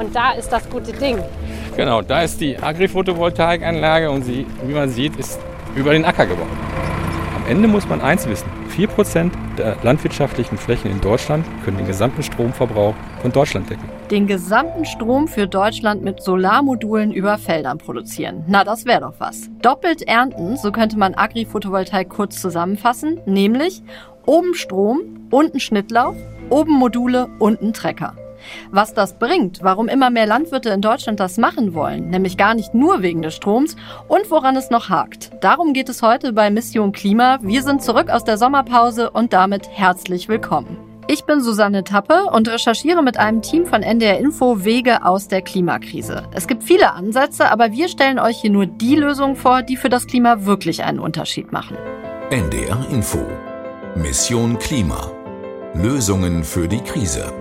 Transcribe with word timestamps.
Und 0.00 0.14
da 0.14 0.32
ist 0.32 0.50
das 0.50 0.68
gute 0.68 0.92
Ding. 0.92 1.18
Genau, 1.76 2.02
da 2.02 2.22
ist 2.22 2.40
die 2.40 2.58
Agri-Photovoltaikanlage 2.58 4.10
und 4.10 4.24
sie, 4.24 4.46
wie 4.64 4.72
man 4.72 4.88
sieht, 4.88 5.16
ist 5.16 5.38
über 5.76 5.92
den 5.92 6.04
Acker 6.04 6.26
gebaut. 6.26 6.46
Am 7.36 7.46
Ende 7.46 7.68
muss 7.68 7.88
man 7.88 8.00
eins 8.00 8.26
wissen. 8.26 8.48
4% 8.76 9.30
der 9.58 9.76
landwirtschaftlichen 9.82 10.56
Flächen 10.56 10.90
in 10.90 11.00
Deutschland 11.00 11.44
können 11.64 11.76
den 11.76 11.86
gesamten 11.86 12.22
Stromverbrauch 12.22 12.94
von 13.20 13.32
Deutschland 13.32 13.68
decken. 13.68 13.88
Den 14.10 14.26
gesamten 14.26 14.84
Strom 14.84 15.28
für 15.28 15.46
Deutschland 15.46 16.02
mit 16.02 16.22
Solarmodulen 16.22 17.12
über 17.12 17.36
Feldern 17.36 17.78
produzieren. 17.78 18.44
Na, 18.46 18.64
das 18.64 18.86
wäre 18.86 19.00
doch 19.00 19.14
was. 19.18 19.50
Doppelt 19.60 20.02
ernten, 20.02 20.56
so 20.56 20.72
könnte 20.72 20.98
man 20.98 21.14
Agri-Photovoltaik 21.14 22.08
kurz 22.08 22.40
zusammenfassen, 22.40 23.20
nämlich 23.26 23.82
oben 24.24 24.54
Strom, 24.54 25.28
unten 25.30 25.60
Schnittlauch, 25.60 26.14
oben 26.50 26.72
Module, 26.72 27.28
unten 27.38 27.72
Trecker. 27.72 28.14
Was 28.70 28.94
das 28.94 29.18
bringt, 29.18 29.60
warum 29.62 29.88
immer 29.88 30.10
mehr 30.10 30.26
Landwirte 30.26 30.70
in 30.70 30.80
Deutschland 30.80 31.20
das 31.20 31.38
machen 31.38 31.74
wollen, 31.74 32.10
nämlich 32.10 32.36
gar 32.36 32.54
nicht 32.54 32.74
nur 32.74 33.02
wegen 33.02 33.22
des 33.22 33.34
Stroms 33.34 33.76
und 34.08 34.30
woran 34.30 34.56
es 34.56 34.70
noch 34.70 34.88
hakt. 34.88 35.30
Darum 35.40 35.72
geht 35.72 35.88
es 35.88 36.02
heute 36.02 36.32
bei 36.32 36.50
Mission 36.50 36.92
Klima. 36.92 37.38
Wir 37.42 37.62
sind 37.62 37.82
zurück 37.82 38.10
aus 38.10 38.24
der 38.24 38.38
Sommerpause 38.38 39.10
und 39.10 39.32
damit 39.32 39.68
herzlich 39.68 40.28
willkommen. 40.28 40.76
Ich 41.06 41.24
bin 41.24 41.40
Susanne 41.40 41.82
Tappe 41.82 42.26
und 42.30 42.48
recherchiere 42.48 43.02
mit 43.02 43.18
einem 43.18 43.42
Team 43.42 43.66
von 43.66 43.82
NDR 43.82 44.18
Info 44.18 44.64
Wege 44.64 45.04
aus 45.04 45.26
der 45.26 45.42
Klimakrise. 45.42 46.22
Es 46.32 46.46
gibt 46.46 46.62
viele 46.62 46.92
Ansätze, 46.92 47.50
aber 47.50 47.72
wir 47.72 47.88
stellen 47.88 48.20
euch 48.20 48.40
hier 48.40 48.50
nur 48.50 48.66
die 48.66 48.94
Lösungen 48.94 49.34
vor, 49.34 49.62
die 49.62 49.76
für 49.76 49.88
das 49.88 50.06
Klima 50.06 50.44
wirklich 50.46 50.84
einen 50.84 51.00
Unterschied 51.00 51.50
machen. 51.50 51.76
NDR 52.30 52.86
Info 52.92 53.26
Mission 53.96 54.56
Klima 54.60 55.19
Lösungen 55.74 56.42
für 56.42 56.66
die 56.66 56.80
Krise. 56.80 57.32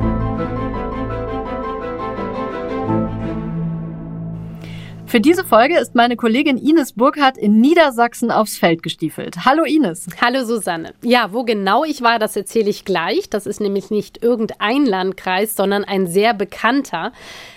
Für 5.07 5.19
diese 5.19 5.43
Folge 5.43 5.79
ist 5.79 5.95
meine 5.95 6.15
Kollegin 6.15 6.57
Ines 6.57 6.93
Burkhardt 6.93 7.39
in 7.39 7.59
Niedersachsen 7.59 8.29
aufs 8.29 8.57
Feld 8.59 8.83
gestiefelt. 8.83 9.45
Hallo 9.45 9.63
Ines. 9.63 10.05
Hallo 10.21 10.45
Susanne. 10.45 10.93
Ja, 11.03 11.33
wo 11.33 11.43
genau 11.43 11.83
ich 11.83 12.03
war, 12.03 12.19
das 12.19 12.35
erzähle 12.35 12.69
ich 12.69 12.85
gleich. 12.85 13.31
Das 13.31 13.47
ist 13.47 13.59
nämlich 13.59 13.89
nicht 13.89 14.21
irgendein 14.21 14.85
Landkreis, 14.85 15.55
sondern 15.55 15.83
ein 15.83 16.05
sehr 16.05 16.35
bekannter. 16.35 17.11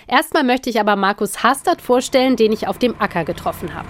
Erstmal 0.07 0.43
möchte 0.43 0.71
ich 0.71 0.79
aber 0.79 0.95
Markus 0.95 1.43
Hastert 1.43 1.81
vorstellen, 1.81 2.35
den 2.35 2.51
ich 2.51 2.67
auf 2.67 2.79
dem 2.79 2.95
Acker 2.99 3.25
getroffen 3.25 3.75
habe. 3.75 3.89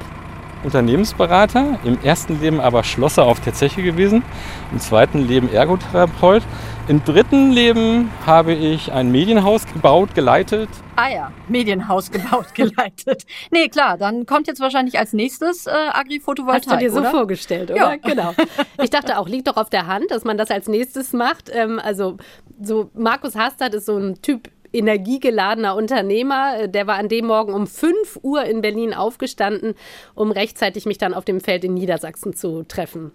Unternehmensberater, 0.63 1.80
im 1.83 1.97
ersten 2.03 2.39
Leben 2.39 2.59
aber 2.59 2.83
Schlosser 2.83 3.23
auf 3.23 3.39
der 3.41 3.53
Zeche 3.53 3.83
gewesen, 3.83 4.23
im 4.71 4.80
zweiten 4.80 5.19
Leben 5.19 5.52
Ergotherapeut. 5.52 6.43
Im 6.89 7.02
dritten 7.06 7.52
Leben 7.52 8.12
habe 8.26 8.53
ich 8.53 8.92
ein 8.92 9.09
Medienhaus 9.09 9.66
gebaut, 9.66 10.14
geleitet. 10.16 10.67
Ah 10.98 11.09
ja, 11.09 11.31
Medienhaus 11.48 12.12
gebaut, 12.12 12.48
geleitet. 12.53 13.23
Nee, 13.52 13.70
klar, 13.70 13.98
dann 13.98 14.26
kommt 14.26 14.48
jetzt 14.48 14.59
wahrscheinlich 14.59 15.00
als 15.00 15.14
nächstes 15.14 15.66
äh, 15.66 15.70
Agri-Photovoltaik, 15.72 16.64
Hast 16.66 16.72
du 16.73 16.78
dir 16.78 16.92
so 16.92 17.00
oder? 17.00 17.11
vorgestellt, 17.11 17.72
oder? 17.72 17.78
Ja. 17.80 17.95
Genau. 17.95 18.34
Ich 18.81 18.89
dachte 18.89 19.17
auch, 19.17 19.30
liegt 19.30 19.48
doch 19.48 19.56
auf 19.56 19.70
der 19.70 19.88
Hand, 19.88 20.11
dass 20.11 20.26
man 20.26 20.38
das 20.38 20.52
als 20.52 20.67
nächstes 20.67 21.14
macht. 21.14 21.50
Ähm, 21.54 21.80
also 21.81 22.17
so 22.61 22.89
Markus 22.94 23.36
Hastert 23.38 23.73
ist 23.76 23.86
so 23.86 23.95
ein 23.98 24.22
Typ 24.22 24.50
energiegeladener 24.73 25.76
Unternehmer. 25.78 26.59
Äh, 26.64 26.70
Der 26.70 26.86
war 26.86 26.95
an 26.98 27.08
dem 27.08 27.28
Morgen 27.28 27.54
um 27.54 27.66
5 27.66 28.20
Uhr 28.23 28.44
in 28.44 28.59
Berlin 28.61 28.94
aufgestanden, 28.94 29.76
um 30.16 30.31
rechtzeitig 30.31 30.86
mich 30.86 30.98
dann 30.98 31.14
auf 31.14 31.23
dem 31.23 31.39
Feld 31.39 31.64
in 31.64 31.76
Niedersachsen 31.76 32.34
zu 32.36 32.64
treffen. 32.64 33.14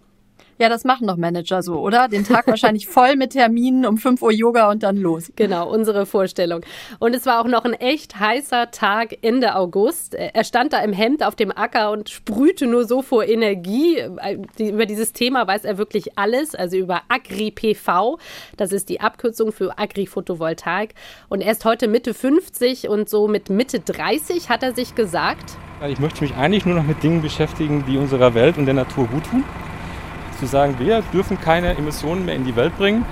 Ja, 0.59 0.69
das 0.69 0.85
machen 0.85 1.07
doch 1.07 1.17
Manager 1.17 1.63
so, 1.63 1.79
oder? 1.81 2.09
Den 2.09 2.25
Tag 2.25 2.47
wahrscheinlich 2.49 2.87
voll 2.89 3.17
mit 3.17 3.31
Terminen, 3.33 3.87
um 3.87 3.97
5 3.99 4.21
Uhr 4.23 4.33
Yoga 4.33 4.71
und 4.71 4.83
dann 4.83 4.97
los. 4.97 5.31
Genau, 5.37 5.69
unsere 5.71 6.05
Vorstellung. 6.05 6.63
Und 6.99 7.15
es 7.15 7.27
war 7.27 7.41
auch 7.41 7.47
noch 7.49 7.65
ein 7.65 7.75
echt 7.75 8.19
heißer 8.19 8.71
Tag 8.71 9.17
Ende 9.23 9.55
August. 9.55 10.15
Er 10.15 10.43
stand 10.45 10.73
da 10.73 10.79
im 10.81 10.93
Hemd 10.93 11.23
auf 11.23 11.37
dem 11.37 11.53
Acker 11.57 11.91
und 11.93 12.09
sprühte 12.11 12.67
nur 12.67 12.87
so 12.87 13.03
vor 13.03 13.25
Energie. 13.25 14.03
Die- 14.59 14.71
Über 14.71 14.87
dieses 14.87 15.13
Thema 15.13 15.47
weiß 15.47 15.65
er 15.65 15.79
wirklich 15.79 16.19
alles, 16.19 16.55
also 16.55 16.77
über 16.77 17.03
Agri-PV. 17.09 18.19
Das 18.57 18.73
ist 18.73 18.89
die 18.89 19.01
Abkürzung 19.01 19.53
für 19.53 19.79
Agri-Photovoltaik. 19.79 20.95
Und 21.29 21.41
er 21.41 21.53
ist 21.53 21.65
heute 21.65 21.89
Mitte 21.89 22.15
50 22.15 22.89
und 22.89 23.09
so 23.09 23.29
mit 23.29 23.49
Mitte 23.51 23.81
30 23.81 24.49
hat 24.49 24.63
er 24.63 24.75
sich 24.75 24.95
gesagt. 24.95 25.57
Ich 25.89 26.01
möchte 26.01 26.23
mich 26.23 26.35
eigentlich 26.35 26.67
nur 26.67 26.75
noch 26.75 26.83
mit 26.85 27.03
Dingen 27.03 27.23
beschäftigen, 27.23 27.85
die 27.87 27.97
unserer 27.97 28.35
Welt 28.35 28.59
und 28.59 28.67
der 28.67 28.75
Natur 28.75 29.07
gut 29.07 29.25
tun. 29.31 29.45
Zu 30.39 30.47
sagen, 30.47 30.77
wir 30.79 31.03
dürfen 31.13 31.41
keine 31.41 31.77
Emissionen 31.77 32.25
mehr 32.25 32.37
in 32.37 32.45
die 32.45 32.55
Welt 32.55 32.77
bringen. 32.79 33.05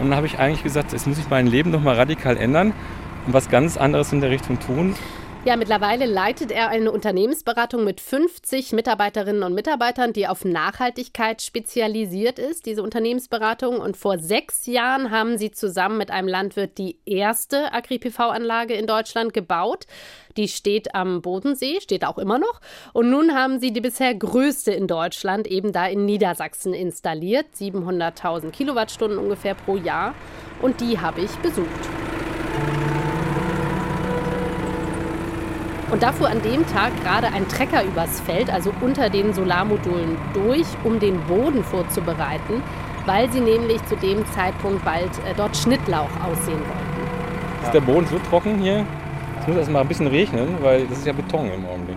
Und 0.00 0.08
dann 0.08 0.16
habe 0.16 0.26
ich 0.26 0.38
eigentlich 0.38 0.62
gesagt, 0.62 0.92
jetzt 0.92 1.06
muss 1.06 1.18
ich 1.18 1.28
mein 1.28 1.46
Leben 1.46 1.70
nochmal 1.70 1.96
radikal 1.96 2.36
ändern 2.36 2.72
und 3.26 3.32
was 3.32 3.48
ganz 3.48 3.76
anderes 3.76 4.12
in 4.12 4.20
der 4.20 4.30
Richtung 4.30 4.58
tun. 4.58 4.94
Ja, 5.46 5.56
mittlerweile 5.56 6.06
leitet 6.06 6.50
er 6.50 6.70
eine 6.70 6.90
Unternehmensberatung 6.90 7.84
mit 7.84 8.00
50 8.00 8.72
Mitarbeiterinnen 8.72 9.42
und 9.42 9.52
Mitarbeitern, 9.52 10.14
die 10.14 10.26
auf 10.26 10.46
Nachhaltigkeit 10.46 11.42
spezialisiert 11.42 12.38
ist, 12.38 12.64
diese 12.64 12.82
Unternehmensberatung. 12.82 13.78
Und 13.78 13.98
vor 13.98 14.18
sechs 14.18 14.64
Jahren 14.64 15.10
haben 15.10 15.36
sie 15.36 15.50
zusammen 15.50 15.98
mit 15.98 16.10
einem 16.10 16.28
Landwirt 16.28 16.78
die 16.78 16.96
erste 17.04 17.74
Agri-PV-Anlage 17.74 18.72
in 18.72 18.86
Deutschland 18.86 19.34
gebaut. 19.34 19.84
Die 20.38 20.48
steht 20.48 20.94
am 20.94 21.20
Bodensee, 21.20 21.78
steht 21.82 22.06
auch 22.06 22.16
immer 22.16 22.38
noch. 22.38 22.62
Und 22.94 23.10
nun 23.10 23.34
haben 23.34 23.60
sie 23.60 23.70
die 23.70 23.82
bisher 23.82 24.14
größte 24.14 24.72
in 24.72 24.86
Deutschland 24.86 25.46
eben 25.46 25.72
da 25.72 25.86
in 25.86 26.06
Niedersachsen 26.06 26.72
installiert. 26.72 27.48
700.000 27.54 28.50
Kilowattstunden 28.50 29.18
ungefähr 29.18 29.54
pro 29.54 29.76
Jahr. 29.76 30.14
Und 30.62 30.80
die 30.80 30.98
habe 30.98 31.20
ich 31.20 31.32
besucht. 31.36 31.68
Und 35.94 36.02
da 36.02 36.10
fuhr 36.10 36.28
an 36.28 36.42
dem 36.42 36.66
Tag 36.66 36.90
gerade 37.04 37.28
ein 37.28 37.46
Trecker 37.46 37.84
übers 37.84 38.20
Feld, 38.20 38.52
also 38.52 38.72
unter 38.80 39.08
den 39.08 39.32
Solarmodulen 39.32 40.16
durch, 40.32 40.66
um 40.82 40.98
den 40.98 41.20
Boden 41.20 41.62
vorzubereiten, 41.62 42.64
weil 43.06 43.30
sie 43.30 43.38
nämlich 43.38 43.80
zu 43.86 43.94
dem 43.94 44.26
Zeitpunkt 44.32 44.84
bald 44.84 45.10
äh, 45.18 45.34
dort 45.36 45.56
Schnittlauch 45.56 46.10
aussehen 46.20 46.58
wollten. 46.58 47.62
Ist 47.62 47.74
der 47.74 47.80
Boden 47.80 48.08
so 48.08 48.18
trocken 48.28 48.58
hier? 48.58 48.84
Es 49.40 49.46
muss 49.46 49.56
erst 49.56 49.70
mal 49.70 49.82
ein 49.82 49.86
bisschen 49.86 50.08
regnen, 50.08 50.56
weil 50.62 50.84
das 50.88 50.98
ist 50.98 51.06
ja 51.06 51.12
Beton 51.12 51.48
im 51.52 51.64
Augenblick. 51.64 51.96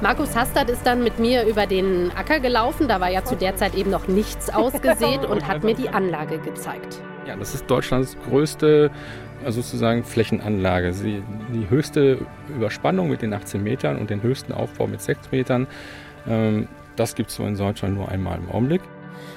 Markus 0.00 0.34
Hastert 0.34 0.70
ist 0.70 0.84
dann 0.84 1.04
mit 1.04 1.20
mir 1.20 1.46
über 1.46 1.68
den 1.68 2.10
Acker 2.16 2.40
gelaufen, 2.40 2.88
da 2.88 3.00
war 3.00 3.10
ja 3.10 3.22
zu 3.22 3.36
der 3.36 3.54
Zeit 3.54 3.76
eben 3.76 3.92
noch 3.92 4.08
nichts 4.08 4.50
ausgesät 4.52 5.24
und 5.24 5.46
hat 5.46 5.62
mir 5.62 5.76
die 5.76 5.90
Anlage 5.90 6.38
gezeigt. 6.38 6.98
Ja, 7.28 7.36
das 7.36 7.54
ist 7.54 7.70
Deutschlands 7.70 8.16
größte 8.28 8.90
sozusagen 9.46 10.04
Flächenanlage. 10.04 10.92
Sie, 10.92 11.22
die 11.54 11.68
höchste 11.70 12.18
Überspannung 12.54 13.10
mit 13.10 13.22
den 13.22 13.32
18 13.32 13.62
Metern 13.62 13.96
und 13.96 14.10
den 14.10 14.22
höchsten 14.22 14.52
Aufbau 14.52 14.86
mit 14.86 15.00
6 15.00 15.30
Metern. 15.32 15.66
Ähm, 16.28 16.68
das 16.96 17.14
gibt 17.14 17.30
es 17.30 17.36
so 17.36 17.46
in 17.46 17.56
Deutschland 17.56 17.94
nur 17.94 18.08
einmal 18.08 18.38
im 18.38 18.50
Augenblick. 18.50 18.82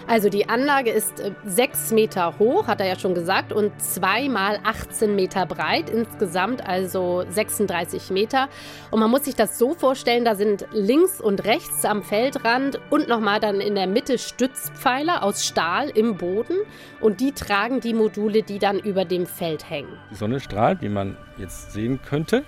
Also 0.08 0.30
die 0.30 0.50
Anlage 0.50 0.92
ist 0.92 1.20
äh, 1.20 1.32
sechs 1.46 1.92
Meter 1.92 2.38
hoch, 2.40 2.68
hat 2.68 2.82
er 2.82 2.88
ja 2.88 3.00
schon 3.00 3.14
gesagt, 3.16 3.54
und 3.54 3.72
zweimal 3.82 4.60
18 4.64 5.16
Meter 5.16 5.46
breit, 5.46 5.90
insgesamt 5.90 6.66
also 6.68 7.24
36 7.30 8.10
Meter. 8.10 8.50
Und 8.92 9.00
man 9.00 9.10
muss 9.10 9.26
sich 9.26 9.36
das 9.36 9.58
so 9.58 9.74
vorstellen, 9.74 10.26
da 10.26 10.36
sind 10.36 10.66
links 10.72 11.22
und 11.22 11.46
rechts 11.46 11.86
am 11.86 12.04
Feldrand 12.04 12.80
und 12.90 13.08
nochmal 13.08 13.40
dann 13.40 13.62
in 13.62 13.76
der 13.76 13.88
Mitte 13.88 14.18
Stützpfeiler 14.18 15.24
aus 15.24 15.46
Stahl 15.46 15.90
im 15.90 16.18
Boden 16.18 16.58
und 17.00 17.20
die 17.20 17.32
tragen 17.32 17.80
die 17.80 17.94
Module, 17.94 18.44
die 18.44 18.60
dann 18.60 18.80
über 18.80 19.06
dem 19.06 19.26
Feld 19.26 19.70
hängen. 19.70 19.98
Die 20.12 20.16
Sonne 20.16 20.40
strahlt, 20.40 20.82
wie 20.82 20.90
man 20.90 21.18
jetzt 21.38 21.72
sehen 21.74 22.00
könnte, 22.08 22.44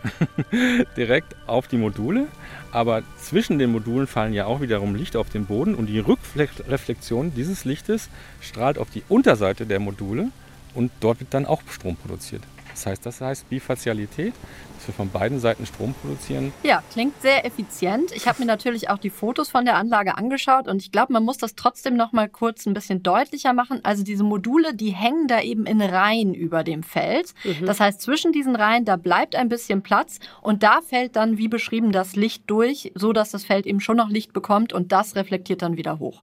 direkt 0.97 1.35
auf 1.47 1.67
die 1.67 1.77
Module. 1.77 2.27
Aber 2.75 3.03
zwischen 3.15 3.57
den 3.57 3.71
Modulen 3.71 4.05
fallen 4.05 4.33
ja 4.33 4.47
auch 4.47 4.59
wiederum 4.59 4.95
Licht 4.95 5.15
auf 5.15 5.29
den 5.29 5.45
Boden 5.45 5.75
und 5.75 5.85
die 5.85 5.99
Rückreflexion 5.99 7.33
dieses 7.33 7.63
Lichtes 7.63 8.09
strahlt 8.41 8.77
auf 8.77 8.89
die 8.89 9.01
Unterseite 9.07 9.65
der 9.65 9.79
Module 9.79 10.27
und 10.73 10.91
dort 10.99 11.21
wird 11.21 11.33
dann 11.33 11.45
auch 11.45 11.61
Strom 11.71 11.95
produziert. 11.95 12.43
Das 12.75 12.85
heißt, 12.85 13.05
das 13.05 13.21
heißt 13.21 13.49
Bifazialität, 13.49 14.33
dass 14.75 14.87
wir 14.87 14.93
von 14.93 15.09
beiden 15.09 15.39
Seiten 15.39 15.65
Strom 15.65 15.93
produzieren. 15.93 16.51
Ja, 16.61 16.83
klingt 16.91 17.21
sehr 17.21 17.45
effizient. 17.45 18.11
Ich 18.11 18.27
habe 18.27 18.39
mir 18.39 18.45
natürlich 18.45 18.89
auch 18.89 18.97
die 18.97 19.09
Fotos 19.09 19.49
von 19.49 19.63
der 19.63 19.75
Anlage 19.77 20.17
angeschaut 20.17 20.67
und 20.67 20.81
ich 20.81 20.91
glaube, 20.91 21.13
man 21.13 21.23
muss 21.23 21.37
das 21.37 21.55
trotzdem 21.55 21.95
noch 21.95 22.11
mal 22.11 22.27
kurz 22.27 22.65
ein 22.65 22.73
bisschen 22.73 23.01
deutlicher 23.01 23.53
machen. 23.53 23.79
Also 23.83 24.03
diese 24.03 24.25
Module, 24.25 24.73
die 24.75 24.89
hängen 24.89 25.29
da 25.29 25.39
eben 25.39 25.65
in 25.65 25.81
Reihen 25.81 26.33
über 26.33 26.65
dem 26.65 26.83
Feld. 26.83 27.33
Das 27.65 27.79
heißt, 27.79 28.01
zwischen 28.01 28.33
diesen 28.33 28.57
Reihen, 28.57 28.83
da 28.83 28.97
bleibt 28.97 29.35
ein 29.35 29.47
bisschen 29.47 29.81
Platz 29.81 30.19
und 30.41 30.61
da 30.61 30.81
fällt 30.81 31.15
dann, 31.15 31.37
wie 31.37 31.47
beschrieben, 31.47 31.93
das 31.93 32.17
Licht 32.17 32.43
durch, 32.47 32.91
so 32.93 33.13
dass 33.13 33.31
das 33.31 33.45
Feld 33.45 33.65
eben 33.65 33.79
schon 33.79 33.95
noch 33.95 34.09
Licht 34.09 34.33
bekommt 34.33 34.73
und 34.73 34.91
das 34.91 35.15
reflektiert 35.15 35.61
dann 35.61 35.77
wieder 35.77 35.99
hoch. 35.99 36.21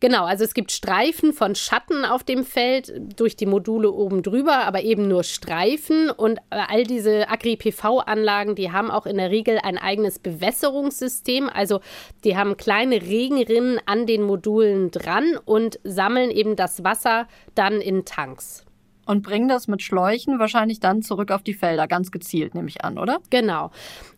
Genau, 0.00 0.26
also 0.26 0.44
es 0.44 0.52
gibt 0.52 0.70
Streifen 0.70 1.32
von 1.32 1.54
Schatten 1.54 2.04
auf 2.04 2.22
dem 2.22 2.44
Feld 2.44 2.92
durch 3.16 3.36
die 3.36 3.46
Module 3.46 3.90
oben 3.90 4.22
drüber, 4.22 4.66
aber 4.66 4.82
eben 4.82 5.08
nur 5.08 5.24
Streifen. 5.24 5.93
Und 6.16 6.38
äh, 6.50 6.62
all 6.68 6.84
diese 6.84 7.28
Agri-PV-Anlagen, 7.28 8.54
die 8.54 8.72
haben 8.72 8.90
auch 8.90 9.06
in 9.06 9.16
der 9.16 9.30
Regel 9.30 9.58
ein 9.62 9.78
eigenes 9.78 10.18
Bewässerungssystem. 10.18 11.48
Also 11.48 11.80
die 12.24 12.36
haben 12.36 12.56
kleine 12.56 13.02
Regenrinnen 13.02 13.80
an 13.86 14.06
den 14.06 14.22
Modulen 14.22 14.90
dran 14.90 15.36
und 15.44 15.78
sammeln 15.84 16.30
eben 16.30 16.56
das 16.56 16.84
Wasser 16.84 17.26
dann 17.54 17.80
in 17.80 18.04
Tanks. 18.04 18.64
Und 19.06 19.22
bringen 19.22 19.48
das 19.48 19.68
mit 19.68 19.82
Schläuchen 19.82 20.38
wahrscheinlich 20.38 20.80
dann 20.80 21.02
zurück 21.02 21.30
auf 21.30 21.42
die 21.42 21.52
Felder, 21.52 21.86
ganz 21.86 22.10
gezielt, 22.10 22.54
nehme 22.54 22.68
ich 22.68 22.84
an, 22.84 22.98
oder? 22.98 23.18
Genau. 23.28 23.70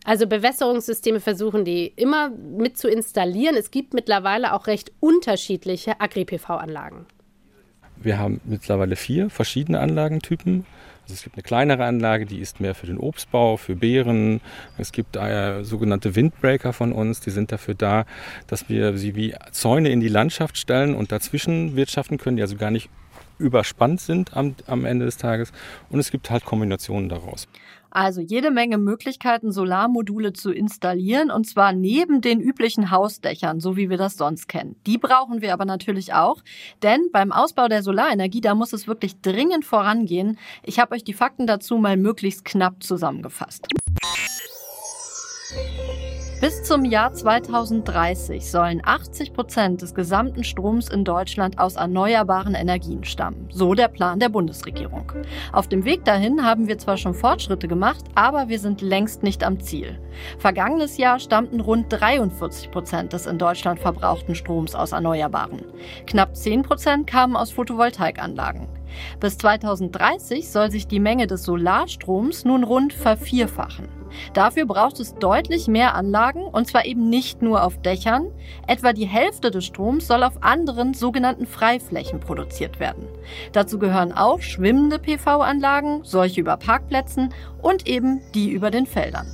Also 0.04 0.28
Bewässerungssysteme 0.28 1.18
versuchen 1.18 1.64
die 1.64 1.88
immer 1.88 2.30
mit 2.30 2.78
zu 2.78 2.88
installieren. 2.88 3.56
Es 3.56 3.72
gibt 3.72 3.94
mittlerweile 3.94 4.52
auch 4.52 4.68
recht 4.68 4.92
unterschiedliche 5.00 6.00
Agri-PV-Anlagen. 6.00 7.06
Wir 7.96 8.18
haben 8.18 8.40
mittlerweile 8.44 8.94
vier 8.94 9.30
verschiedene 9.30 9.80
Anlagentypen. 9.80 10.66
Also 11.06 11.14
es 11.14 11.22
gibt 11.22 11.36
eine 11.36 11.44
kleinere 11.44 11.84
Anlage, 11.84 12.26
die 12.26 12.40
ist 12.40 12.58
mehr 12.58 12.74
für 12.74 12.86
den 12.86 12.98
Obstbau, 12.98 13.56
für 13.56 13.76
Beeren. 13.76 14.40
Es 14.76 14.90
gibt 14.90 15.14
äh, 15.14 15.62
sogenannte 15.62 16.16
Windbreaker 16.16 16.72
von 16.72 16.90
uns, 16.90 17.20
die 17.20 17.30
sind 17.30 17.52
dafür 17.52 17.74
da, 17.74 18.06
dass 18.48 18.68
wir 18.68 18.98
sie 18.98 19.14
wie 19.14 19.32
Zäune 19.52 19.90
in 19.90 20.00
die 20.00 20.08
Landschaft 20.08 20.58
stellen 20.58 20.96
und 20.96 21.12
dazwischen 21.12 21.76
wirtschaften 21.76 22.18
können, 22.18 22.36
die 22.36 22.42
also 22.42 22.56
gar 22.56 22.72
nicht 22.72 22.90
überspannt 23.38 24.00
sind 24.00 24.36
am, 24.36 24.56
am 24.66 24.84
Ende 24.84 25.04
des 25.04 25.16
Tages. 25.16 25.52
Und 25.90 26.00
es 26.00 26.10
gibt 26.10 26.28
halt 26.28 26.44
Kombinationen 26.44 27.08
daraus. 27.08 27.46
Also 27.90 28.20
jede 28.20 28.50
Menge 28.50 28.78
Möglichkeiten, 28.78 29.52
Solarmodule 29.52 30.32
zu 30.32 30.52
installieren 30.52 31.30
und 31.30 31.46
zwar 31.46 31.72
neben 31.72 32.20
den 32.20 32.40
üblichen 32.40 32.90
Hausdächern, 32.90 33.60
so 33.60 33.76
wie 33.76 33.90
wir 33.90 33.96
das 33.96 34.16
sonst 34.16 34.48
kennen. 34.48 34.76
Die 34.86 34.98
brauchen 34.98 35.40
wir 35.40 35.52
aber 35.52 35.64
natürlich 35.64 36.14
auch, 36.14 36.42
denn 36.82 37.08
beim 37.12 37.32
Ausbau 37.32 37.68
der 37.68 37.82
Solarenergie, 37.82 38.40
da 38.40 38.54
muss 38.54 38.72
es 38.72 38.86
wirklich 38.86 39.20
dringend 39.20 39.64
vorangehen. 39.64 40.38
Ich 40.62 40.78
habe 40.78 40.94
euch 40.94 41.04
die 41.04 41.14
Fakten 41.14 41.46
dazu 41.46 41.78
mal 41.78 41.96
möglichst 41.96 42.44
knapp 42.44 42.82
zusammengefasst. 42.82 43.66
Bis 46.38 46.62
zum 46.62 46.84
Jahr 46.84 47.14
2030 47.14 48.50
sollen 48.50 48.82
80 48.84 49.32
Prozent 49.32 49.80
des 49.80 49.94
gesamten 49.94 50.44
Stroms 50.44 50.90
in 50.90 51.02
Deutschland 51.02 51.58
aus 51.58 51.76
erneuerbaren 51.76 52.54
Energien 52.54 53.04
stammen. 53.04 53.48
So 53.50 53.72
der 53.72 53.88
Plan 53.88 54.20
der 54.20 54.28
Bundesregierung. 54.28 55.10
Auf 55.52 55.66
dem 55.66 55.86
Weg 55.86 56.04
dahin 56.04 56.44
haben 56.44 56.68
wir 56.68 56.76
zwar 56.76 56.98
schon 56.98 57.14
Fortschritte 57.14 57.68
gemacht, 57.68 58.04
aber 58.14 58.50
wir 58.50 58.58
sind 58.58 58.82
längst 58.82 59.22
nicht 59.22 59.42
am 59.44 59.60
Ziel. 59.60 59.98
Vergangenes 60.38 60.98
Jahr 60.98 61.20
stammten 61.20 61.60
rund 61.60 61.86
43 61.88 62.70
Prozent 62.70 63.14
des 63.14 63.24
in 63.24 63.38
Deutschland 63.38 63.80
verbrauchten 63.80 64.34
Stroms 64.34 64.74
aus 64.74 64.92
Erneuerbaren. 64.92 65.64
Knapp 66.06 66.36
10 66.36 66.64
Prozent 66.64 67.06
kamen 67.06 67.34
aus 67.34 67.50
Photovoltaikanlagen. 67.50 68.75
Bis 69.20 69.38
2030 69.38 70.50
soll 70.50 70.70
sich 70.70 70.86
die 70.86 71.00
Menge 71.00 71.26
des 71.26 71.44
Solarstroms 71.44 72.44
nun 72.44 72.64
rund 72.64 72.92
vervierfachen. 72.92 73.88
Dafür 74.32 74.66
braucht 74.66 75.00
es 75.00 75.14
deutlich 75.14 75.68
mehr 75.68 75.94
Anlagen 75.94 76.42
und 76.44 76.66
zwar 76.66 76.84
eben 76.84 77.08
nicht 77.08 77.42
nur 77.42 77.62
auf 77.62 77.80
Dächern. 77.82 78.30
Etwa 78.66 78.92
die 78.92 79.06
Hälfte 79.06 79.50
des 79.50 79.64
Stroms 79.64 80.06
soll 80.06 80.22
auf 80.22 80.42
anderen 80.42 80.94
sogenannten 80.94 81.46
Freiflächen 81.46 82.20
produziert 82.20 82.80
werden. 82.80 83.06
Dazu 83.52 83.78
gehören 83.78 84.12
auch 84.12 84.40
schwimmende 84.40 84.98
PV-Anlagen, 84.98 86.00
solche 86.04 86.40
über 86.40 86.56
Parkplätzen 86.56 87.32
und 87.62 87.86
eben 87.86 88.20
die 88.34 88.50
über 88.50 88.70
den 88.70 88.86
Feldern. 88.86 89.26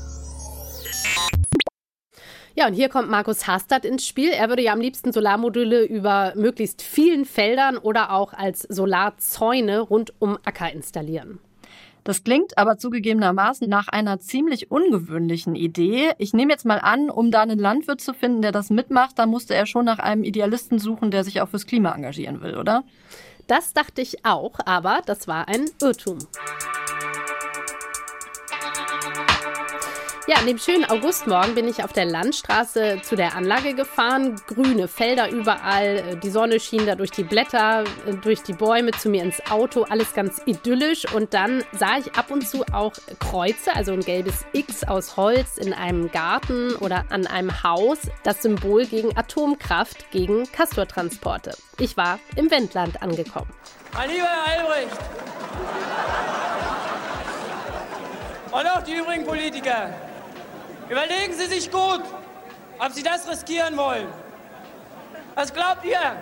Ja, 2.54 2.66
und 2.66 2.74
hier 2.74 2.90
kommt 2.90 3.08
Markus 3.08 3.46
Hastert 3.46 3.86
ins 3.86 4.06
Spiel. 4.06 4.28
Er 4.28 4.48
würde 4.48 4.62
ja 4.62 4.72
am 4.72 4.80
liebsten 4.80 5.12
Solarmodule 5.12 5.84
über 5.84 6.34
möglichst 6.36 6.82
vielen 6.82 7.24
Feldern 7.24 7.78
oder 7.78 8.12
auch 8.12 8.34
als 8.34 8.60
Solarzäune 8.68 9.80
rund 9.80 10.12
um 10.18 10.36
Acker 10.44 10.70
installieren. 10.70 11.38
Das 12.04 12.24
klingt 12.24 12.58
aber 12.58 12.78
zugegebenermaßen 12.78 13.68
nach 13.68 13.88
einer 13.88 14.18
ziemlich 14.18 14.70
ungewöhnlichen 14.70 15.54
Idee. 15.54 16.10
Ich 16.18 16.34
nehme 16.34 16.52
jetzt 16.52 16.66
mal 16.66 16.78
an, 16.78 17.10
um 17.10 17.30
da 17.30 17.42
einen 17.42 17.58
Landwirt 17.58 18.00
zu 18.00 18.12
finden, 18.12 18.42
der 18.42 18.52
das 18.52 18.70
mitmacht, 18.70 19.18
da 19.18 19.26
musste 19.26 19.54
er 19.54 19.66
schon 19.66 19.84
nach 19.84 20.00
einem 20.00 20.24
Idealisten 20.24 20.78
suchen, 20.78 21.10
der 21.10 21.24
sich 21.24 21.40
auch 21.40 21.48
fürs 21.48 21.66
Klima 21.66 21.94
engagieren 21.94 22.42
will, 22.42 22.56
oder? 22.56 22.82
Das 23.46 23.72
dachte 23.72 24.02
ich 24.02 24.24
auch, 24.24 24.58
aber 24.66 25.00
das 25.06 25.28
war 25.28 25.48
ein 25.48 25.66
Irrtum. 25.80 26.18
Ja, 30.32 30.38
an 30.38 30.46
dem 30.46 30.56
schönen 30.56 30.86
Augustmorgen 30.86 31.54
bin 31.54 31.68
ich 31.68 31.84
auf 31.84 31.92
der 31.92 32.06
Landstraße 32.06 33.02
zu 33.02 33.16
der 33.16 33.36
Anlage 33.36 33.74
gefahren. 33.74 34.40
Grüne 34.46 34.88
Felder 34.88 35.28
überall, 35.28 36.16
die 36.22 36.30
Sonne 36.30 36.58
schien 36.58 36.86
da 36.86 36.94
durch 36.94 37.10
die 37.10 37.22
Blätter, 37.22 37.84
durch 38.22 38.42
die 38.42 38.54
Bäume 38.54 38.92
zu 38.92 39.10
mir 39.10 39.22
ins 39.24 39.44
Auto, 39.50 39.82
alles 39.82 40.14
ganz 40.14 40.40
idyllisch. 40.46 41.04
Und 41.12 41.34
dann 41.34 41.62
sah 41.72 41.98
ich 41.98 42.14
ab 42.14 42.30
und 42.30 42.48
zu 42.48 42.64
auch 42.72 42.94
Kreuze, 43.18 43.76
also 43.76 43.92
ein 43.92 44.00
gelbes 44.00 44.46
X 44.54 44.84
aus 44.84 45.18
Holz 45.18 45.58
in 45.58 45.74
einem 45.74 46.10
Garten 46.10 46.76
oder 46.76 47.04
an 47.10 47.26
einem 47.26 47.62
Haus, 47.62 47.98
das 48.22 48.40
Symbol 48.40 48.86
gegen 48.86 49.14
Atomkraft, 49.14 50.10
gegen 50.12 50.50
Castortransporte. 50.50 51.54
Ich 51.78 51.98
war 51.98 52.18
im 52.36 52.50
Wendland 52.50 53.02
angekommen. 53.02 53.50
Mein 53.92 54.08
lieber 54.08 54.28
Herr 54.46 54.60
Albrecht 54.60 54.96
und 58.50 58.66
auch 58.66 58.82
die 58.82 58.94
übrigen 58.94 59.26
Politiker, 59.26 59.90
Überlegen 60.92 61.32
Sie 61.32 61.46
sich 61.46 61.70
gut, 61.70 62.02
ob 62.78 62.92
Sie 62.92 63.02
das 63.02 63.26
riskieren 63.26 63.78
wollen. 63.78 64.06
Was 65.34 65.50
glaubt 65.50 65.86
ihr, 65.86 66.16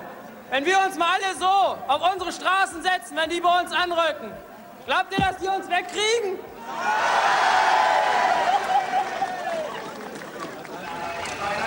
wenn 0.50 0.64
wir 0.64 0.78
uns 0.87 0.96
mal 0.96 1.08
alle 1.14 1.37
so 1.37 1.76
auf 1.88 2.12
unsere 2.12 2.31
Straßen 2.31 2.81
setzen, 2.81 3.17
wenn 3.17 3.28
die 3.31 3.40
bei 3.40 3.61
uns 3.61 3.72
anrücken? 3.72 4.31
Glaubt 4.87 5.11
ihr, 5.11 5.25
dass 5.25 5.38
die 5.38 5.49
uns 5.49 5.69
wegkriegen? 5.69 6.38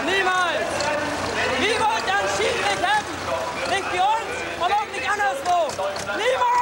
Niemals! 0.05 0.69
Niemand 1.59 2.07
an 2.07 2.25
Schiedrich 2.37 2.87
haben! 2.87 3.69
Nicht 3.69 3.87
für 3.89 4.01
uns 4.01 4.63
und 4.63 4.71
auch 4.71 4.87
nicht 4.93 5.11
anderswo! 5.11 5.83
Niemals! 6.15 6.53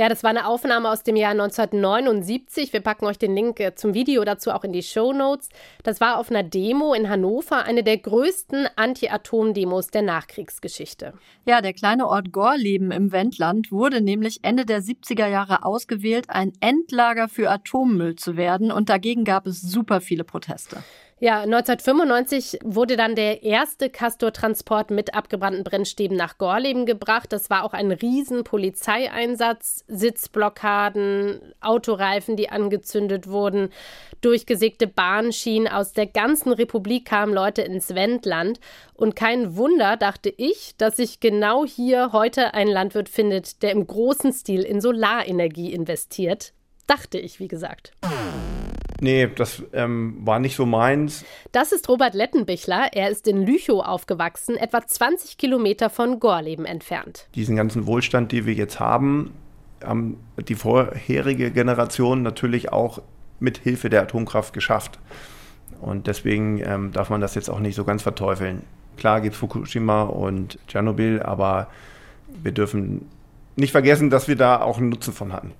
Ja, 0.00 0.08
das 0.08 0.22
war 0.22 0.30
eine 0.30 0.46
Aufnahme 0.46 0.88
aus 0.88 1.02
dem 1.02 1.14
Jahr 1.14 1.32
1979. 1.32 2.72
Wir 2.72 2.80
packen 2.80 3.04
euch 3.04 3.18
den 3.18 3.34
Link 3.34 3.60
äh, 3.60 3.74
zum 3.74 3.92
Video 3.92 4.24
dazu 4.24 4.50
auch 4.50 4.64
in 4.64 4.72
die 4.72 4.82
Show 4.82 5.12
Notes. 5.12 5.50
Das 5.82 6.00
war 6.00 6.16
auf 6.16 6.30
einer 6.30 6.42
Demo 6.42 6.94
in 6.94 7.10
Hannover, 7.10 7.64
eine 7.64 7.84
der 7.84 7.98
größten 7.98 8.66
Anti-Atom-Demos 8.76 9.88
der 9.88 10.00
Nachkriegsgeschichte. 10.00 11.12
Ja, 11.44 11.60
der 11.60 11.74
kleine 11.74 12.08
Ort 12.08 12.32
Gorleben 12.32 12.92
im 12.92 13.12
Wendland 13.12 13.70
wurde 13.72 14.00
nämlich 14.00 14.38
Ende 14.40 14.64
der 14.64 14.80
70er 14.80 15.26
Jahre 15.26 15.66
ausgewählt, 15.66 16.30
ein 16.30 16.54
Endlager 16.60 17.28
für 17.28 17.50
Atommüll 17.50 18.16
zu 18.16 18.38
werden 18.38 18.72
und 18.72 18.88
dagegen 18.88 19.24
gab 19.24 19.46
es 19.46 19.60
super 19.60 20.00
viele 20.00 20.24
Proteste. 20.24 20.82
Ja, 21.22 21.42
1995 21.42 22.60
wurde 22.64 22.96
dann 22.96 23.14
der 23.14 23.42
erste 23.42 23.90
Castor-Transport 23.90 24.90
mit 24.90 25.12
abgebrannten 25.12 25.64
Brennstäben 25.64 26.16
nach 26.16 26.38
Gorleben 26.38 26.86
gebracht. 26.86 27.30
Das 27.34 27.50
war 27.50 27.64
auch 27.64 27.74
ein 27.74 27.92
riesen 27.92 28.42
Polizeieinsatz, 28.42 29.84
Sitzblockaden, 29.86 31.52
Autoreifen, 31.60 32.36
die 32.36 32.48
angezündet 32.48 33.26
wurden, 33.26 33.68
durchgesägte 34.22 34.86
Bahnschienen. 34.86 35.68
Aus 35.68 35.92
der 35.92 36.06
ganzen 36.06 36.54
Republik 36.54 37.04
kamen 37.04 37.34
Leute 37.34 37.60
ins 37.60 37.94
Wendland. 37.94 38.58
Und 38.94 39.14
kein 39.14 39.56
Wunder, 39.56 39.98
dachte 39.98 40.32
ich, 40.34 40.74
dass 40.78 40.96
sich 40.96 41.20
genau 41.20 41.66
hier 41.66 42.12
heute 42.12 42.54
ein 42.54 42.68
Landwirt 42.68 43.10
findet, 43.10 43.62
der 43.62 43.72
im 43.72 43.86
großen 43.86 44.32
Stil 44.32 44.62
in 44.62 44.80
Solarenergie 44.80 45.74
investiert. 45.74 46.54
Dachte 46.86 47.18
ich, 47.18 47.40
wie 47.40 47.48
gesagt. 47.48 47.92
Nee, 49.00 49.28
das 49.34 49.62
ähm, 49.72 50.18
war 50.20 50.38
nicht 50.38 50.56
so 50.56 50.66
meins. 50.66 51.24
Das 51.52 51.72
ist 51.72 51.88
Robert 51.88 52.14
Lettenbichler. 52.14 52.90
Er 52.92 53.10
ist 53.10 53.26
in 53.26 53.44
Lüchow 53.44 53.82
aufgewachsen, 53.82 54.56
etwa 54.56 54.86
20 54.86 55.38
Kilometer 55.38 55.88
von 55.88 56.20
Gorleben 56.20 56.66
entfernt. 56.66 57.26
Diesen 57.34 57.56
ganzen 57.56 57.86
Wohlstand, 57.86 58.30
den 58.32 58.44
wir 58.44 58.54
jetzt 58.54 58.78
haben, 58.78 59.32
haben 59.82 60.18
die 60.48 60.54
vorherige 60.54 61.50
Generation 61.50 62.22
natürlich 62.22 62.72
auch 62.72 63.00
mit 63.38 63.58
Hilfe 63.58 63.88
der 63.88 64.02
Atomkraft 64.02 64.52
geschafft. 64.52 64.98
Und 65.80 66.06
deswegen 66.06 66.60
ähm, 66.62 66.92
darf 66.92 67.08
man 67.08 67.22
das 67.22 67.34
jetzt 67.34 67.48
auch 67.48 67.60
nicht 67.60 67.74
so 67.74 67.84
ganz 67.84 68.02
verteufeln. 68.02 68.62
Klar 68.98 69.22
gibt 69.22 69.34
es 69.34 69.40
Fukushima 69.40 70.02
und 70.02 70.58
Tschernobyl, 70.68 71.22
aber 71.22 71.68
wir 72.42 72.52
dürfen 72.52 73.08
nicht 73.56 73.72
vergessen, 73.72 74.10
dass 74.10 74.28
wir 74.28 74.36
da 74.36 74.60
auch 74.60 74.76
einen 74.76 74.90
Nutzen 74.90 75.14
von 75.14 75.32
hatten. 75.32 75.52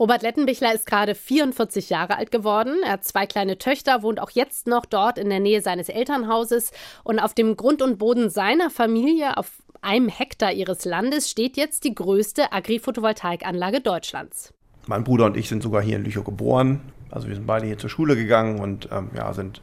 Robert 0.00 0.22
Lettenbichler 0.22 0.72
ist 0.74 0.86
gerade 0.86 1.16
44 1.16 1.90
Jahre 1.90 2.16
alt 2.16 2.30
geworden. 2.30 2.76
Er 2.84 2.92
hat 2.92 3.04
zwei 3.04 3.26
kleine 3.26 3.58
Töchter, 3.58 4.04
wohnt 4.04 4.20
auch 4.20 4.30
jetzt 4.30 4.68
noch 4.68 4.86
dort 4.86 5.18
in 5.18 5.28
der 5.28 5.40
Nähe 5.40 5.60
seines 5.60 5.88
Elternhauses. 5.88 6.70
Und 7.02 7.18
auf 7.18 7.34
dem 7.34 7.56
Grund 7.56 7.82
und 7.82 7.98
Boden 7.98 8.30
seiner 8.30 8.70
Familie, 8.70 9.36
auf 9.36 9.50
einem 9.82 10.08
Hektar 10.08 10.52
ihres 10.52 10.84
Landes, 10.84 11.28
steht 11.28 11.56
jetzt 11.56 11.82
die 11.82 11.96
größte 11.96 12.52
Agri-Photovoltaikanlage 12.52 13.80
Deutschlands. 13.80 14.54
Mein 14.86 15.02
Bruder 15.02 15.26
und 15.26 15.36
ich 15.36 15.48
sind 15.48 15.64
sogar 15.64 15.82
hier 15.82 15.96
in 15.96 16.04
Lüchow 16.04 16.24
geboren. 16.24 16.92
Also 17.10 17.26
wir 17.26 17.34
sind 17.34 17.48
beide 17.48 17.66
hier 17.66 17.78
zur 17.78 17.90
Schule 17.90 18.14
gegangen 18.14 18.60
und 18.60 18.88
ähm, 18.92 19.10
ja, 19.16 19.32
sind, 19.32 19.62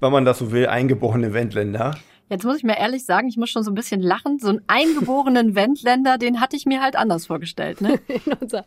wenn 0.00 0.10
man 0.10 0.24
das 0.24 0.38
so 0.38 0.50
will, 0.50 0.66
eingeborene 0.66 1.32
Wendländer. 1.32 1.94
Jetzt 2.30 2.44
muss 2.44 2.56
ich 2.56 2.64
mir 2.64 2.78
ehrlich 2.78 3.04
sagen, 3.04 3.28
ich 3.28 3.36
muss 3.36 3.50
schon 3.50 3.62
so 3.62 3.70
ein 3.70 3.74
bisschen 3.74 4.00
lachen. 4.00 4.38
So 4.38 4.48
einen 4.48 4.62
eingeborenen 4.66 5.54
Wendländer, 5.54 6.16
den 6.16 6.40
hatte 6.40 6.56
ich 6.56 6.64
mir 6.64 6.80
halt 6.80 6.96
anders 6.96 7.26
vorgestellt. 7.26 7.82
Ne? 7.82 8.00
unser, 8.40 8.64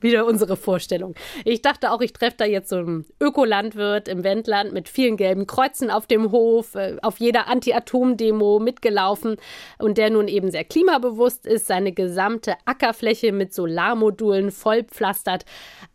wieder 0.00 0.26
unsere 0.26 0.56
Vorstellung. 0.56 1.14
Ich 1.44 1.62
dachte 1.62 1.92
auch, 1.92 2.00
ich 2.00 2.12
treffe 2.12 2.38
da 2.38 2.44
jetzt 2.44 2.68
so 2.68 2.76
einen 2.76 3.06
Ökolandwirt 3.20 4.08
im 4.08 4.24
Wendland 4.24 4.72
mit 4.72 4.88
vielen 4.88 5.16
gelben 5.16 5.46
Kreuzen 5.46 5.90
auf 5.90 6.06
dem 6.06 6.32
Hof, 6.32 6.74
äh, 6.74 6.96
auf 7.02 7.20
jeder 7.20 7.46
Anti-Atom-Demo 7.46 8.58
mitgelaufen 8.58 9.36
und 9.78 9.96
der 9.96 10.10
nun 10.10 10.26
eben 10.26 10.50
sehr 10.50 10.64
klimabewusst 10.64 11.46
ist, 11.46 11.68
seine 11.68 11.92
gesamte 11.92 12.54
Ackerfläche 12.64 13.30
mit 13.30 13.54
Solarmodulen 13.54 14.50
vollpflastert. 14.50 15.44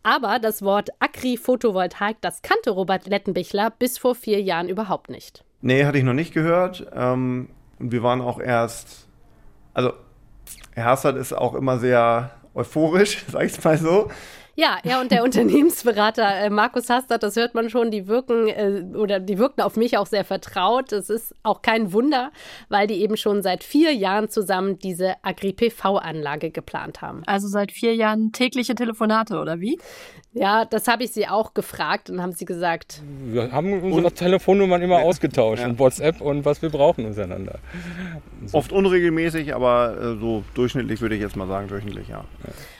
Aber 0.03 0.39
das 0.39 0.61
Wort 0.61 0.89
Agri-Photovoltaik, 0.99 2.21
das 2.21 2.41
kannte 2.41 2.69
Robert 2.69 3.07
Lettenbichler 3.07 3.71
bis 3.71 3.97
vor 3.97 4.15
vier 4.15 4.41
Jahren 4.41 4.69
überhaupt 4.69 5.09
nicht. 5.09 5.43
Nee, 5.61 5.85
hatte 5.85 5.97
ich 5.97 6.03
noch 6.03 6.13
nicht 6.13 6.33
gehört. 6.33 6.87
Ähm, 6.93 7.49
und 7.79 7.91
wir 7.91 8.03
waren 8.03 8.21
auch 8.21 8.39
erst, 8.39 9.07
also 9.73 9.93
Herr 10.73 10.85
Hassert 10.85 11.17
ist 11.17 11.33
auch 11.33 11.53
immer 11.53 11.79
sehr 11.79 12.31
euphorisch, 12.53 13.25
sag 13.31 13.43
ich 13.43 13.57
es 13.57 13.63
mal 13.63 13.77
so. 13.77 14.09
Ja, 14.59 14.79
er 14.83 15.01
und 15.01 15.11
der 15.11 15.23
Unternehmensberater 15.23 16.45
äh, 16.45 16.49
Markus 16.49 16.89
Hastert, 16.89 17.21
das 17.21 17.35
hört 17.35 17.53
man 17.53 17.69
schon, 17.69 17.91
die 17.91 18.07
wirken 18.07 18.47
äh, 18.47 18.97
oder 18.97 19.19
die 19.19 19.37
wirkten 19.37 19.61
auf 19.61 19.75
mich 19.75 19.99
auch 19.99 20.07
sehr 20.07 20.25
vertraut. 20.25 20.91
Das 20.91 21.11
ist 21.11 21.35
auch 21.43 21.61
kein 21.61 21.93
Wunder, 21.93 22.31
weil 22.67 22.87
die 22.87 22.95
eben 22.95 23.17
schon 23.17 23.43
seit 23.43 23.63
vier 23.63 23.93
Jahren 23.93 24.29
zusammen 24.29 24.79
diese 24.79 25.13
Agri-PV-Anlage 25.21 26.49
geplant 26.49 27.03
haben. 27.03 27.21
Also 27.27 27.47
seit 27.47 27.71
vier 27.71 27.93
Jahren 27.93 28.31
tägliche 28.31 28.73
Telefonate, 28.73 29.37
oder 29.39 29.59
wie? 29.59 29.77
Ja, 30.37 30.65
das 30.65 30.87
habe 30.87 31.03
ich 31.03 31.11
sie 31.11 31.27
auch 31.27 31.53
gefragt 31.53 32.09
und 32.09 32.21
haben 32.21 32.31
sie 32.31 32.45
gesagt. 32.45 33.01
Wir 33.25 33.51
haben 33.51 33.81
unsere 33.81 34.07
und, 34.07 34.15
Telefonnummern 34.15 34.81
immer 34.81 34.99
ausgetauscht 34.99 35.61
ja. 35.61 35.67
und 35.67 35.79
WhatsApp 35.79 36.21
und 36.21 36.45
was 36.45 36.61
wir 36.61 36.69
brauchen 36.69 37.05
untereinander. 37.05 37.59
So. 38.45 38.57
Oft 38.57 38.71
unregelmäßig, 38.71 39.55
aber 39.55 39.97
äh, 39.99 40.19
so 40.19 40.43
durchschnittlich 40.53 41.01
würde 41.01 41.15
ich 41.15 41.21
jetzt 41.21 41.35
mal 41.35 41.47
sagen, 41.47 41.67
durchschnittlich, 41.67 42.07
ja. 42.09 42.23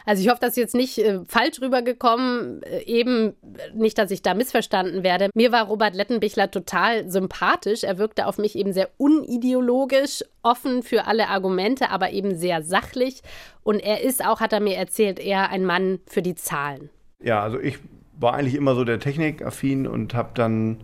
Also 0.05 0.21
ich 0.21 0.29
hoffe, 0.29 0.39
das 0.39 0.51
ist 0.51 0.57
jetzt 0.57 0.75
nicht 0.75 0.99
äh, 0.99 1.19
falsch 1.27 1.59
rübergekommen. 1.59 2.61
Äh, 2.63 2.83
eben 2.83 3.33
nicht, 3.73 3.97
dass 3.97 4.11
ich 4.11 4.21
da 4.21 4.35
missverstanden 4.35 5.03
werde. 5.03 5.29
Mir 5.33 5.51
war 5.51 5.65
Robert 5.65 5.95
Lettenbichler 5.95 6.51
total 6.51 7.09
sympathisch. 7.09 7.83
Er 7.83 7.97
wirkte 7.97 8.27
auf 8.27 8.37
mich 8.37 8.55
eben 8.55 8.71
sehr 8.71 8.89
unideologisch, 8.97 10.23
offen 10.43 10.83
für 10.83 11.07
alle 11.07 11.27
Argumente, 11.27 11.89
aber 11.89 12.11
eben 12.11 12.35
sehr 12.35 12.61
sachlich. 12.61 13.21
Und 13.63 13.79
er 13.79 14.01
ist 14.01 14.23
auch, 14.23 14.41
hat 14.41 14.53
er 14.53 14.59
mir 14.59 14.77
erzählt, 14.77 15.19
eher 15.19 15.49
ein 15.49 15.65
Mann 15.65 15.99
für 16.05 16.21
die 16.21 16.35
Zahlen. 16.35 16.89
Ja, 17.24 17.41
also 17.41 17.59
ich 17.59 17.79
war 18.19 18.36
eigentlich 18.36 18.55
immer 18.55 18.75
so 18.75 18.83
der 18.83 19.00
Technikaffin 19.00 19.88
und 19.88 20.13
habe 20.13 20.29
dann 20.36 20.77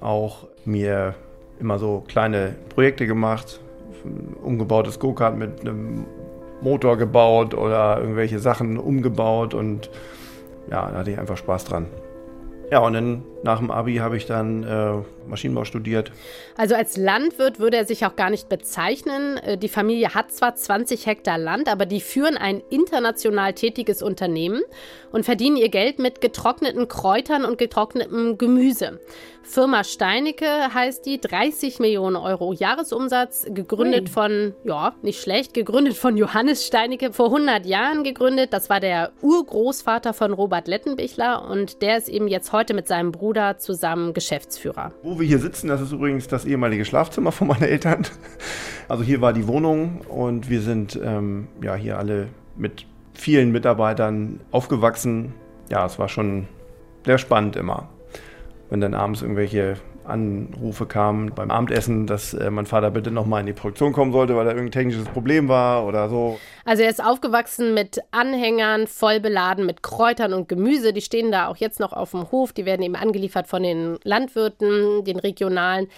auch 0.00 0.46
mir 0.64 1.14
immer 1.58 1.78
so 1.78 2.04
kleine 2.06 2.54
Projekte 2.68 3.06
gemacht, 3.06 3.60
umgebautes 4.42 5.00
Go-Kart 5.00 5.36
mit 5.36 5.60
einem 5.60 6.06
Motor 6.60 6.96
gebaut 6.96 7.54
oder 7.54 7.98
irgendwelche 7.98 8.38
Sachen 8.38 8.78
umgebaut 8.78 9.54
und 9.54 9.90
ja, 10.70 10.88
da 10.88 10.98
hatte 10.98 11.10
ich 11.10 11.18
einfach 11.18 11.36
Spaß 11.36 11.64
dran. 11.64 11.86
Ja, 12.70 12.80
und 12.80 12.92
dann 12.92 13.22
nach 13.46 13.60
dem 13.60 13.70
Abi 13.70 13.96
habe 13.96 14.16
ich 14.16 14.26
dann 14.26 14.64
äh, 14.64 15.28
Maschinenbau 15.28 15.64
studiert. 15.64 16.10
Also 16.56 16.74
als 16.74 16.96
Landwirt 16.96 17.58
würde 17.58 17.76
er 17.76 17.86
sich 17.86 18.04
auch 18.04 18.16
gar 18.16 18.28
nicht 18.28 18.48
bezeichnen. 18.48 19.38
Äh, 19.38 19.56
die 19.56 19.68
Familie 19.68 20.14
hat 20.14 20.32
zwar 20.32 20.56
20 20.56 21.06
Hektar 21.06 21.38
Land, 21.38 21.68
aber 21.68 21.86
die 21.86 22.00
führen 22.00 22.36
ein 22.36 22.60
international 22.70 23.54
tätiges 23.54 24.02
Unternehmen 24.02 24.62
und 25.12 25.24
verdienen 25.24 25.56
ihr 25.56 25.68
Geld 25.68 26.00
mit 26.00 26.20
getrockneten 26.20 26.88
Kräutern 26.88 27.44
und 27.44 27.56
getrocknetem 27.56 28.36
Gemüse. 28.36 29.00
Firma 29.44 29.84
Steinecke 29.84 30.74
heißt 30.74 31.06
die, 31.06 31.20
30 31.20 31.78
Millionen 31.78 32.16
Euro 32.16 32.52
Jahresumsatz, 32.52 33.46
gegründet 33.48 34.08
Ui. 34.08 34.08
von, 34.08 34.54
ja, 34.64 34.96
nicht 35.02 35.22
schlecht, 35.22 35.54
gegründet 35.54 35.94
von 35.94 36.16
Johannes 36.16 36.66
Steinecke, 36.66 37.12
vor 37.12 37.26
100 37.26 37.64
Jahren 37.64 38.02
gegründet. 38.02 38.52
Das 38.52 38.68
war 38.70 38.80
der 38.80 39.12
Urgroßvater 39.22 40.14
von 40.14 40.32
Robert 40.32 40.66
Lettenbichler 40.66 41.48
und 41.48 41.80
der 41.80 41.98
ist 41.98 42.08
eben 42.08 42.26
jetzt 42.26 42.52
heute 42.52 42.74
mit 42.74 42.88
seinem 42.88 43.12
Bruder 43.12 43.35
zusammen 43.58 44.14
Geschäftsführer. 44.14 44.92
Wo 45.02 45.18
wir 45.18 45.26
hier 45.26 45.38
sitzen, 45.38 45.68
das 45.68 45.80
ist 45.80 45.92
übrigens 45.92 46.28
das 46.28 46.44
ehemalige 46.44 46.84
Schlafzimmer 46.84 47.32
von 47.32 47.48
meinen 47.48 47.62
Eltern. 47.62 48.06
Also 48.88 49.02
hier 49.02 49.20
war 49.20 49.32
die 49.32 49.48
Wohnung 49.48 50.02
und 50.08 50.48
wir 50.48 50.60
sind 50.60 50.98
ähm, 51.02 51.48
ja 51.60 51.74
hier 51.74 51.98
alle 51.98 52.28
mit 52.56 52.86
vielen 53.14 53.50
Mitarbeitern 53.50 54.40
aufgewachsen. 54.52 55.34
Ja, 55.68 55.84
es 55.86 55.98
war 55.98 56.08
schon 56.08 56.46
sehr 57.04 57.18
spannend 57.18 57.56
immer 57.56 57.88
wenn 58.70 58.80
dann 58.80 58.94
abends 58.94 59.22
irgendwelche 59.22 59.76
Anrufe 60.08 60.86
kamen 60.86 61.32
beim 61.34 61.50
Abendessen, 61.50 62.06
dass 62.06 62.34
äh, 62.34 62.50
mein 62.50 62.66
Vater 62.66 62.90
bitte 62.90 63.10
nochmal 63.10 63.40
in 63.40 63.46
die 63.46 63.52
Produktion 63.52 63.92
kommen 63.92 64.12
sollte, 64.12 64.36
weil 64.36 64.44
da 64.44 64.52
irgendein 64.52 64.72
technisches 64.72 65.06
Problem 65.06 65.48
war 65.48 65.86
oder 65.86 66.08
so. 66.08 66.38
Also 66.64 66.82
er 66.82 66.90
ist 66.90 67.04
aufgewachsen 67.04 67.74
mit 67.74 68.00
Anhängern, 68.10 68.86
voll 68.86 69.20
beladen 69.20 69.66
mit 69.66 69.82
Kräutern 69.82 70.32
und 70.32 70.48
Gemüse. 70.48 70.92
Die 70.92 71.00
stehen 71.00 71.30
da 71.30 71.48
auch 71.48 71.56
jetzt 71.56 71.80
noch 71.80 71.92
auf 71.92 72.10
dem 72.10 72.30
Hof. 72.32 72.52
Die 72.52 72.64
werden 72.64 72.82
eben 72.82 72.96
angeliefert 72.96 73.46
von 73.46 73.62
den 73.62 73.98
Landwirten, 74.02 75.04
den 75.04 75.18
regionalen. 75.18 75.88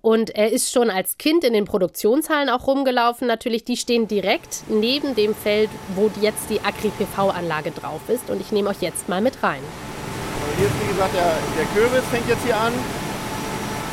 Und 0.00 0.30
er 0.30 0.50
ist 0.50 0.72
schon 0.72 0.90
als 0.90 1.18
Kind 1.18 1.44
in 1.44 1.52
den 1.52 1.64
Produktionshallen 1.64 2.48
auch 2.48 2.66
rumgelaufen. 2.66 3.28
Natürlich, 3.28 3.64
die 3.64 3.76
stehen 3.76 4.08
direkt 4.08 4.64
neben 4.68 5.14
dem 5.14 5.34
Feld, 5.34 5.70
wo 5.94 6.10
jetzt 6.20 6.48
die 6.50 6.60
Agri-PV-Anlage 6.60 7.70
drauf 7.70 8.00
ist. 8.08 8.30
Und 8.30 8.40
ich 8.40 8.52
nehme 8.52 8.70
euch 8.70 8.80
jetzt 8.80 9.08
mal 9.08 9.20
mit 9.20 9.42
rein. 9.42 9.60
Also 9.60 10.56
hier 10.58 10.66
ist 10.66 10.82
wie 10.82 10.88
gesagt 10.88 11.14
der, 11.14 11.36
der 11.58 11.66
Kürbis 11.74 12.04
fängt 12.10 12.28
jetzt 12.28 12.44
hier 12.44 12.56
an. 12.56 12.72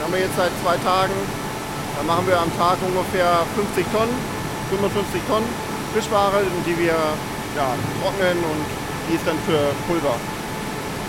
Den 0.02 0.10
haben 0.10 0.18
wir 0.18 0.26
jetzt 0.26 0.34
seit 0.34 0.50
zwei 0.66 0.82
Tagen. 0.82 1.14
Da 1.14 2.02
machen 2.02 2.26
wir 2.26 2.34
am 2.34 2.50
Tag 2.58 2.82
ungefähr 2.82 3.46
50 3.54 3.86
Tonnen, 3.94 4.18
55 4.74 5.22
Tonnen 5.30 5.46
Fischware, 5.94 6.42
die 6.66 6.74
wir 6.74 6.98
ja, 7.54 7.70
trocknen 8.02 8.42
und 8.42 8.66
die 9.06 9.14
ist 9.14 9.28
dann 9.30 9.38
für 9.46 9.62
Pulver, 9.86 10.18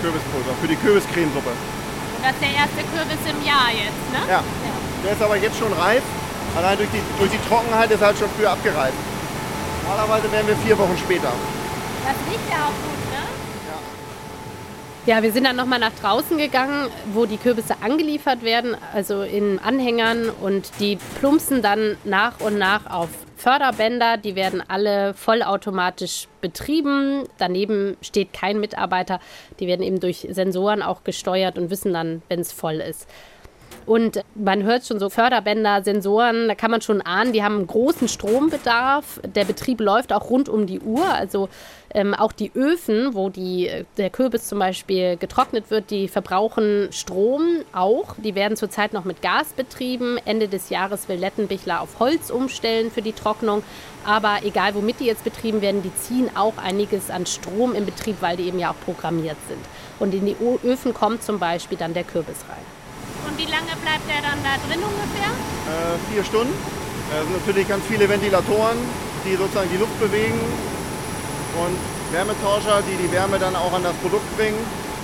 Kürbispulver, 0.05 0.53
für 0.61 0.69
die 0.69 0.77
Kürbiscremesuppe. 0.77 1.57
Und 1.57 2.21
das 2.21 2.37
ist 2.37 2.45
der 2.45 2.53
erste 2.53 2.85
Kürbis 2.93 3.17
im 3.25 3.41
Jahr 3.41 3.73
jetzt, 3.73 4.05
ne? 4.13 4.29
Ja. 4.29 4.45
ja. 4.45 4.75
Der 5.01 5.17
ist 5.17 5.23
aber 5.25 5.41
jetzt 5.41 5.57
schon 5.57 5.73
reif. 5.73 6.05
Allein 6.53 6.77
durch 6.77 6.93
die, 6.93 7.01
durch 7.17 7.33
die 7.33 7.41
Trockenheit 7.49 7.89
ist 7.89 8.05
er 8.05 8.13
halt 8.13 8.19
schon 8.21 8.29
früher 8.37 8.53
abgereift. 8.53 9.01
Normalerweise 9.89 10.29
wären 10.29 10.45
wir 10.45 10.57
vier 10.69 10.77
Wochen 10.77 11.01
später. 11.01 11.33
Das 12.05 12.19
riecht 12.29 12.45
ja 12.53 12.69
auch 12.69 12.77
gut. 12.77 12.92
Ja, 15.05 15.21
wir 15.21 15.33
sind 15.33 15.43
dann 15.45 15.57
nochmal 15.57 15.81
nach 15.81 15.93
draußen 16.01 16.39
gegangen, 16.39 16.89
wo 17.13 17.27
die 17.27 17.37
Kürbisse 17.37 17.75
angeliefert 17.81 18.45
werden, 18.45 18.77
also 18.95 19.23
in 19.23 19.59
Anhängern 19.59 20.31
und 20.31 20.71
die 20.79 20.97
plumpsen 21.19 21.61
dann 21.61 21.97
nach 22.05 22.39
und 22.39 22.57
nach 22.57 22.87
auf 22.87 23.09
Förderbänder. 23.37 24.17
Die 24.17 24.37
werden 24.37 24.63
alle 24.69 25.15
vollautomatisch 25.15 26.29
betrieben. 26.41 27.25
Daneben 27.39 27.97
steht 28.01 28.33
kein 28.33 28.61
Mitarbeiter. 28.61 29.19
Die 29.59 29.67
werden 29.67 29.83
eben 29.83 29.99
durch 29.99 30.29
Sensoren 30.31 30.83
auch 30.83 31.03
gesteuert 31.03 31.59
und 31.59 31.71
wissen 31.71 31.93
dann, 31.93 32.23
wenn 32.29 32.39
es 32.39 32.53
voll 32.53 32.77
ist. 32.77 33.09
Und 33.87 34.23
man 34.35 34.63
hört 34.63 34.87
schon 34.87 34.99
so 34.99 35.11
Förderbänder, 35.11 35.83
Sensoren, 35.83 36.49
da 36.49 36.55
kann 36.55 36.71
man 36.71 36.81
schon 36.81 37.01
ahnen, 37.03 37.33
die 37.33 37.43
haben 37.43 37.57
einen 37.57 37.67
großen 37.67 38.09
Strombedarf. 38.09 39.21
Der 39.35 39.45
Betrieb 39.45 39.81
läuft 39.81 40.13
auch 40.13 40.31
rund 40.31 40.49
um 40.49 40.67
die 40.67 40.81
Uhr. 40.81 41.05
Also 41.13 41.49
ähm, 41.95 42.15
auch 42.15 42.33
die 42.33 42.53
Öfen, 42.55 43.15
wo 43.15 43.29
die, 43.29 43.71
der 43.97 44.11
Kürbis 44.11 44.47
zum 44.47 44.59
Beispiel 44.59 45.17
getrocknet 45.17 45.71
wird, 45.71 45.91
die 45.91 46.09
verbrauchen 46.09 46.89
Strom 46.93 47.43
auch. 47.73 48.15
Die 48.19 48.35
werden 48.35 48.57
zurzeit 48.57 48.93
noch 48.93 49.05
mit 49.05 49.21
Gas 49.21 49.49
betrieben. 49.55 50.19
Ende 50.25 50.49
des 50.49 50.71
Jahres 50.71 51.09
will 51.09 51.19
Lettenbichler 51.19 51.81
auf 51.81 51.99
Holz 51.99 52.31
umstellen 52.31 52.91
für 52.91 53.03
die 53.03 53.13
Trocknung. 53.13 53.63
Aber 54.05 54.39
egal, 54.45 54.75
womit 54.75 55.01
die 55.01 55.07
jetzt 55.07 55.25
betrieben 55.25 55.61
werden, 55.61 55.83
die 55.83 55.95
ziehen 55.95 56.31
auch 56.35 56.59
einiges 56.59 57.11
an 57.11 57.27
Strom 57.27 57.75
im 57.75 57.85
Betrieb, 57.85 58.17
weil 58.21 58.37
die 58.37 58.45
eben 58.45 58.59
ja 58.59 58.71
auch 58.71 58.85
programmiert 58.85 59.37
sind. 59.49 59.61
Und 59.99 60.15
in 60.15 60.27
die 60.27 60.37
Öfen 60.65 60.95
kommt 60.95 61.23
zum 61.23 61.39
Beispiel 61.39 61.79
dann 61.79 61.95
der 61.95 62.05
Kürbis 62.05 62.45
rein. 62.49 62.82
Und 63.27 63.39
wie 63.39 63.47
lange 63.47 63.73
bleibt 63.81 64.07
der 64.09 64.23
dann 64.23 64.39
da 64.43 64.59
drin 64.67 64.83
ungefähr? 64.83 65.31
Äh, 65.31 66.13
vier 66.13 66.25
Stunden. 66.25 66.55
Es 67.13 67.25
sind 67.25 67.39
natürlich 67.39 67.69
ganz 67.69 67.85
viele 67.87 68.09
Ventilatoren, 68.09 68.79
die 69.25 69.37
sozusagen 69.37 69.69
die 69.71 69.77
Luft 69.77 69.99
bewegen 70.01 70.41
und 71.61 71.77
Wärmetauscher, 72.13 72.83
die 72.89 72.97
die 72.97 73.13
Wärme 73.13 73.39
dann 73.39 73.55
auch 73.55 73.73
an 73.73 73.83
das 73.83 73.95
Produkt 73.97 74.37
bringen. 74.37 74.59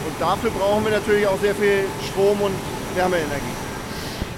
Und 0.06 0.20
dafür 0.20 0.50
brauchen 0.50 0.84
wir 0.84 0.92
natürlich 0.92 1.26
auch 1.26 1.38
sehr 1.40 1.54
viel 1.54 1.84
Strom 2.08 2.40
und 2.40 2.54
Wärmeenergie. 2.94 3.56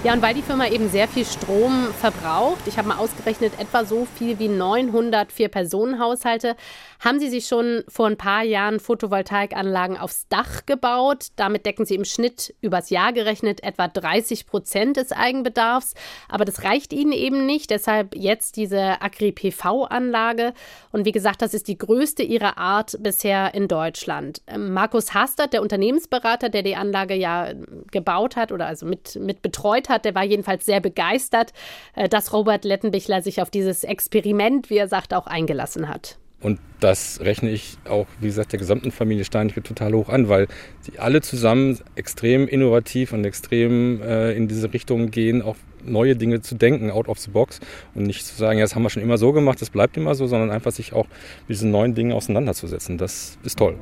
Ja, 0.02 0.14
und 0.14 0.22
weil 0.22 0.32
die 0.32 0.40
Firma 0.40 0.66
eben 0.66 0.88
sehr 0.88 1.06
viel 1.08 1.26
Strom 1.26 1.88
verbraucht, 2.00 2.66
ich 2.66 2.78
habe 2.78 2.88
mal 2.88 2.96
ausgerechnet, 2.96 3.52
etwa 3.58 3.84
so 3.84 4.06
viel 4.16 4.38
wie 4.38 4.49
900 4.49 5.30
Vier-Personen-Haushalte, 5.30 6.56
haben 7.00 7.19
sie 7.19 7.30
sich 7.30 7.47
schon 7.47 7.83
vor 7.88 8.07
ein 8.07 8.19
paar 8.19 8.42
Jahren 8.42 8.78
Photovoltaikanlagen 8.78 9.97
aufs 9.97 10.28
Dach 10.28 10.66
gebaut. 10.66 11.28
Damit 11.37 11.64
decken 11.64 11.87
sie 11.87 11.95
im 11.95 12.04
Schnitt 12.04 12.54
übers 12.61 12.90
Jahr 12.90 13.14
gerechnet 13.14 13.62
etwa 13.62 13.88
30 13.88 14.47
Prozent 14.47 14.99
des 14.99 15.11
Eigenbedarfs. 15.11 15.95
Aber 16.28 16.45
das 16.45 16.62
reicht 16.62 16.92
ihnen 16.92 17.12
eben 17.12 17.47
nicht. 17.47 17.71
Deshalb 17.71 18.14
jetzt 18.14 18.57
diese 18.57 19.00
Agri-PV-Anlage. 19.00 20.52
Und 20.92 21.07
wie 21.07 21.12
gesagt, 21.12 21.40
das 21.40 21.54
ist 21.54 21.69
die 21.69 21.78
größte 21.78 22.23
ihrer 22.23 22.59
Art 22.59 22.99
bisher 23.00 23.54
in 23.54 23.66
Deutschland. 23.66 24.42
Ähm, 24.47 24.75
Markus 24.75 25.14
Hastert, 25.14 25.54
der 25.54 25.62
Unternehmensberater, 25.62 26.50
der 26.50 26.62
die 26.62 26.76
Anlage 26.76 27.14
ja 27.14 27.52
gebaut 27.90 28.37
hat 28.37 28.52
oder 28.52 28.66
also 28.66 28.85
mit, 28.85 29.16
mit 29.16 29.40
betreut 29.40 29.88
hat. 29.88 30.04
Der 30.04 30.14
war 30.14 30.25
jedenfalls 30.25 30.66
sehr 30.66 30.80
begeistert, 30.80 31.54
äh, 31.95 32.11
dass 32.11 32.35
Robert 32.35 32.66
Lettenbichler 32.66 33.23
sich 33.23 33.40
auf 33.40 33.49
dieses 33.49 33.85
Experiment, 33.85 34.69
wie 34.69 34.76
er 34.76 34.88
sagt, 34.88 35.14
auch 35.14 35.26
eingelassen 35.26 35.88
hat. 35.88 36.19
Und 36.40 36.59
das 36.80 37.20
rechne 37.20 37.50
ich 37.50 37.76
auch, 37.87 38.06
wie 38.20 38.26
gesagt, 38.26 38.52
der 38.52 38.59
gesamten 38.59 38.90
Familie 38.90 39.25
Steinecke 39.25 39.62
total 39.62 39.92
hoch 39.92 40.09
an, 40.09 40.28
weil 40.28 40.49
sie 40.80 40.99
alle 40.99 41.20
zusammen 41.20 41.78
extrem 41.97 42.49
innovativ 42.49 43.12
und 43.12 43.25
extrem 43.25 44.00
äh, 44.02 44.32
in 44.32 44.49
diese 44.49 44.73
Richtung 44.73 45.11
gehen, 45.11 45.42
auch 45.42 45.56
neue 45.85 46.16
Dinge 46.16 46.40
zu 46.40 46.54
denken, 46.54 46.90
out 46.90 47.09
of 47.09 47.18
the 47.18 47.30
box 47.30 47.61
und 47.94 48.04
nicht 48.04 48.25
zu 48.25 48.35
sagen, 48.37 48.59
ja, 48.59 48.64
das 48.64 48.75
haben 48.75 48.82
wir 48.82 48.90
schon 48.90 49.02
immer 49.02 49.18
so 49.18 49.32
gemacht, 49.32 49.61
das 49.61 49.70
bleibt 49.70 49.97
immer 49.97 50.14
so, 50.14 50.26
sondern 50.26 50.50
einfach 50.50 50.73
sich 50.73 50.92
auch 50.94 51.06
mit 51.47 51.56
diesen 51.56 51.70
neuen 51.70 51.94
Dingen 51.94 52.12
auseinanderzusetzen. 52.12 52.97
Das 52.97 53.38
ist 53.44 53.59
toll. 53.59 53.76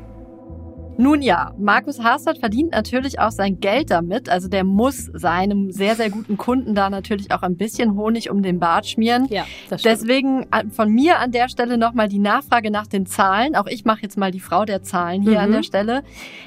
Nun 1.00 1.22
ja, 1.22 1.54
Markus 1.58 2.02
Hastert 2.02 2.38
verdient 2.38 2.72
natürlich 2.72 3.20
auch 3.20 3.30
sein 3.30 3.60
Geld 3.60 3.90
damit. 3.92 4.28
Also 4.28 4.48
der 4.48 4.64
muss 4.64 5.06
seinem 5.14 5.70
sehr, 5.70 5.94
sehr 5.94 6.10
guten 6.10 6.36
Kunden 6.36 6.74
da 6.74 6.90
natürlich 6.90 7.30
auch 7.30 7.42
ein 7.42 7.56
bisschen 7.56 7.94
Honig 7.96 8.30
um 8.30 8.42
den 8.42 8.58
Bart 8.58 8.84
schmieren. 8.86 9.26
Ja, 9.30 9.46
das 9.70 9.80
stimmt. 9.80 9.94
Deswegen 10.00 10.42
äh, 10.50 10.64
von 10.70 10.90
mir 10.90 11.20
an 11.20 11.30
der 11.30 11.48
Stelle 11.48 11.78
nochmal 11.78 12.08
die 12.08 12.18
Nachfrage 12.18 12.72
nach 12.72 12.88
den 12.88 13.06
Zahlen. 13.06 13.54
Auch 13.54 13.66
ich 13.68 13.84
mache 13.84 14.02
jetzt 14.02 14.18
mal 14.18 14.32
die 14.32 14.40
Frau 14.40 14.64
der 14.64 14.82
Zahlen 14.82 15.22
hier 15.22 15.32
Mhm. 15.32 15.36
an 15.38 15.52
der 15.52 15.62
Stelle. 15.62 16.02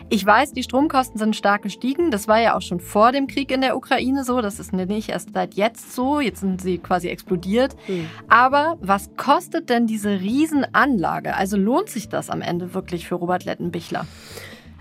Ich 0.10 0.26
weiß, 0.26 0.52
die 0.52 0.64
Stromkosten 0.64 1.18
sind 1.18 1.36
stark 1.36 1.62
gestiegen. 1.62 2.12
Das 2.12 2.28
war 2.28 2.42
ja 2.42 2.56
auch 2.58 2.62
schon 2.62 2.82
vor 2.82 3.14
dem 3.14 3.28
Krieg 3.28 3.52
in 3.52 3.62
der 3.62 3.78
Ukraine 3.78 4.26
so. 4.26 4.42
Das 4.42 4.60
ist 4.60 4.74
nicht 4.74 5.08
erst 5.10 5.34
seit 5.34 5.54
jetzt 5.54 5.94
so. 5.96 6.20
Jetzt 6.20 6.42
sind 6.42 6.62
sie 6.62 6.78
quasi 6.78 7.08
explodiert. 7.08 7.76
Mhm. 7.88 8.08
Aber 8.28 8.78
was 8.82 9.16
kostet 9.16 9.70
denn 9.70 9.88
diese 9.88 10.20
Riesenanlage? 10.20 11.36
Also 11.36 11.56
lohnt 11.56 11.88
sich 11.90 12.10
das 12.10 12.30
am 12.30 12.42
Ende 12.42 12.74
wirklich 12.74 13.08
für 13.08 13.16
Robert 13.16 13.46
Lettenbichler? 13.46 14.06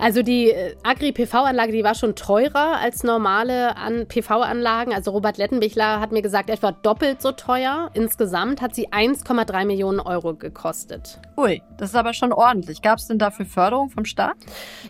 Also 0.01 0.23
die 0.23 0.51
äh, 0.51 0.75
Agri-PV-Anlage, 0.83 1.73
die 1.73 1.85
war 1.85 1.95
schon 1.95 2.17
teurer 2.17 2.79
als 2.79 3.03
normale 3.03 3.77
An 3.77 4.07
PV-Anlagen. 4.09 4.95
Also 4.95 5.11
Robert 5.11 5.37
Lettenbichler 5.37 6.01
hat 6.01 6.11
mir 6.11 6.23
gesagt, 6.23 6.49
etwa 6.49 6.73
doppelt 6.73 7.21
so 7.21 7.33
teuer. 7.33 7.91
Insgesamt 7.93 8.63
hat 8.63 8.75
sie 8.75 8.89
1,3 8.89 9.67
Millionen 9.67 10.01
Euro 10.01 10.35
gekostet. 10.35 11.21
Ui, 11.37 11.61
das 11.77 11.91
ist 11.91 11.97
aber 11.97 12.15
schon 12.15 12.33
ordentlich. 12.33 12.81
Gab 12.81 12.99
es 12.99 13.09
denn 13.09 13.19
dafür 13.19 13.45
Förderung 13.45 13.91
vom 13.91 14.07
Staat? 14.07 14.37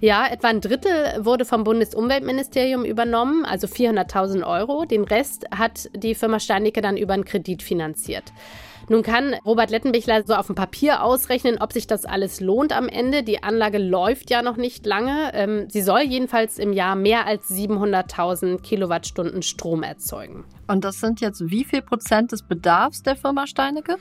Ja, 0.01 0.29
etwa 0.29 0.47
ein 0.47 0.61
Drittel 0.61 1.25
wurde 1.25 1.45
vom 1.45 1.65
Bundesumweltministerium 1.65 2.85
übernommen, 2.85 3.45
also 3.45 3.67
400.000 3.67 4.47
Euro. 4.47 4.85
Den 4.85 5.03
Rest 5.03 5.47
hat 5.51 5.91
die 5.93 6.15
Firma 6.15 6.39
Steinicke 6.39 6.83
dann 6.83 6.97
über 6.97 7.15
einen 7.15 7.25
Kredit 7.25 7.65
finanziert. 7.65 8.33
Nun 8.91 9.05
kann 9.05 9.35
Robert 9.47 9.71
Lettenbichler 9.71 10.25
so 10.27 10.35
auf 10.35 10.47
dem 10.47 10.57
Papier 10.57 11.05
ausrechnen, 11.05 11.59
ob 11.61 11.73
sich 11.73 11.87
das 11.87 12.05
alles 12.05 12.41
lohnt 12.41 12.77
am 12.77 12.89
Ende. 12.89 13.23
Die 13.23 13.41
Anlage 13.41 13.79
läuft 13.79 14.31
ja 14.31 14.43
noch 14.43 14.57
nicht 14.57 14.85
lange. 14.85 15.31
Ähm, 15.33 15.71
sie 15.71 15.81
soll 15.81 16.01
jedenfalls 16.01 16.59
im 16.59 16.73
Jahr 16.73 16.97
mehr 16.97 17.25
als 17.25 17.49
700.000 17.51 18.61
Kilowattstunden 18.63 19.43
Strom 19.43 19.85
erzeugen. 19.85 20.45
Und 20.71 20.85
das 20.85 21.01
sind 21.01 21.21
jetzt 21.21 21.51
wie 21.51 21.65
viel 21.65 21.83
Prozent 21.83 22.31
des 22.31 22.43
Bedarfs 22.43 23.03
der 23.03 23.17
Firma 23.17 23.49
Steinecke? 23.49 23.97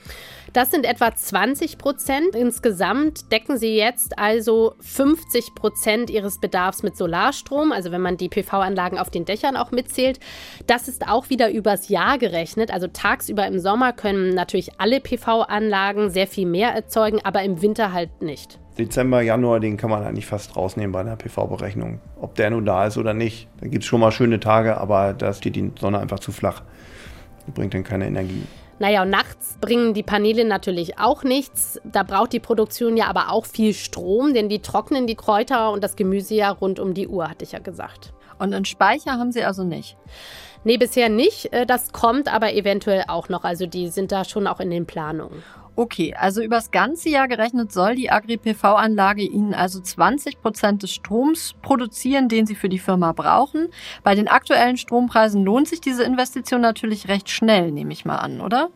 Das 0.52 0.70
sind 0.70 0.84
etwa 0.86 1.14
20 1.14 1.78
Prozent. 1.78 2.36
Insgesamt 2.36 3.30
decken 3.32 3.58
sie 3.58 3.76
jetzt 3.76 4.18
also 4.18 4.74
50 4.80 5.54
Prozent 5.56 6.10
ihres 6.10 6.38
Bedarfs 6.38 6.84
mit 6.84 6.96
Solarstrom, 6.96 7.72
also 7.72 7.90
wenn 7.90 8.00
man 8.00 8.16
die 8.16 8.28
PV-Anlagen 8.28 8.98
auf 8.98 9.10
den 9.10 9.24
Dächern 9.24 9.56
auch 9.56 9.72
mitzählt. 9.72 10.20
Das 10.68 10.86
ist 10.86 11.08
auch 11.08 11.28
wieder 11.28 11.50
übers 11.50 11.88
Jahr 11.88 12.18
gerechnet. 12.18 12.72
Also 12.72 12.86
tagsüber 12.86 13.46
im 13.46 13.58
Sommer 13.58 13.92
können 13.92 14.34
natürlich 14.34 14.79
alle 14.80 15.00
PV-Anlagen 15.00 16.10
sehr 16.10 16.26
viel 16.26 16.46
mehr 16.46 16.70
erzeugen, 16.70 17.20
aber 17.22 17.42
im 17.42 17.60
Winter 17.60 17.92
halt 17.92 18.22
nicht. 18.22 18.58
Dezember, 18.78 19.20
Januar, 19.20 19.60
den 19.60 19.76
kann 19.76 19.90
man 19.90 20.02
eigentlich 20.02 20.24
fast 20.24 20.56
rausnehmen 20.56 20.90
bei 20.90 21.00
einer 21.00 21.16
PV-Berechnung. 21.16 22.00
Ob 22.18 22.34
der 22.34 22.50
nun 22.50 22.64
da 22.64 22.86
ist 22.86 22.96
oder 22.96 23.12
nicht. 23.12 23.48
Da 23.60 23.66
gibt 23.66 23.84
es 23.84 23.88
schon 23.88 24.00
mal 24.00 24.10
schöne 24.10 24.40
Tage, 24.40 24.78
aber 24.78 25.12
da 25.12 25.34
steht 25.34 25.56
die 25.56 25.70
Sonne 25.78 25.98
einfach 25.98 26.18
zu 26.18 26.32
flach. 26.32 26.62
Die 27.46 27.50
bringt 27.50 27.74
dann 27.74 27.84
keine 27.84 28.06
Energie. 28.06 28.42
Naja, 28.78 29.02
und 29.02 29.10
nachts 29.10 29.58
bringen 29.60 29.92
die 29.92 30.02
Paneele 30.02 30.46
natürlich 30.46 30.98
auch 30.98 31.24
nichts. 31.24 31.78
Da 31.84 32.02
braucht 32.02 32.32
die 32.32 32.40
Produktion 32.40 32.96
ja 32.96 33.08
aber 33.08 33.30
auch 33.30 33.44
viel 33.44 33.74
Strom, 33.74 34.32
denn 34.32 34.48
die 34.48 34.62
trocknen 34.62 35.06
die 35.06 35.16
Kräuter 35.16 35.72
und 35.72 35.84
das 35.84 35.96
Gemüse 35.96 36.34
ja 36.34 36.50
rund 36.50 36.80
um 36.80 36.94
die 36.94 37.06
Uhr, 37.06 37.28
hatte 37.28 37.44
ich 37.44 37.52
ja 37.52 37.58
gesagt. 37.58 38.14
Und 38.38 38.54
einen 38.54 38.64
Speicher 38.64 39.18
haben 39.18 39.32
sie 39.32 39.44
also 39.44 39.64
nicht. 39.64 39.98
Nee, 40.64 40.76
bisher 40.76 41.08
nicht. 41.08 41.52
Äh, 41.52 41.66
Das 41.66 41.92
kommt 41.92 42.32
aber 42.32 42.52
eventuell 42.54 43.04
auch 43.08 43.28
noch. 43.28 43.44
Also 43.44 43.66
die 43.66 43.88
sind 43.88 44.12
da 44.12 44.24
schon 44.24 44.46
auch 44.46 44.60
in 44.60 44.70
den 44.70 44.86
Planungen. 44.86 45.42
Okay, 45.76 46.14
also 46.18 46.42
übers 46.42 46.72
ganze 46.72 47.08
Jahr 47.08 47.26
gerechnet 47.28 47.72
soll 47.72 47.94
die 47.94 48.10
Agri-PV-Anlage 48.10 49.22
Ihnen 49.22 49.54
also 49.54 49.80
20 49.80 50.42
Prozent 50.42 50.82
des 50.82 50.90
Stroms 50.90 51.54
produzieren, 51.62 52.28
den 52.28 52.44
Sie 52.44 52.54
für 52.54 52.68
die 52.68 52.78
Firma 52.78 53.12
brauchen. 53.12 53.68
Bei 54.02 54.14
den 54.14 54.28
aktuellen 54.28 54.76
Strompreisen 54.76 55.42
lohnt 55.44 55.68
sich 55.68 55.80
diese 55.80 56.02
Investition 56.02 56.60
natürlich 56.60 57.08
recht 57.08 57.30
schnell, 57.30 57.70
nehme 57.70 57.92
ich 57.92 58.04
mal 58.04 58.16
an, 58.18 58.40
oder? 58.42 58.68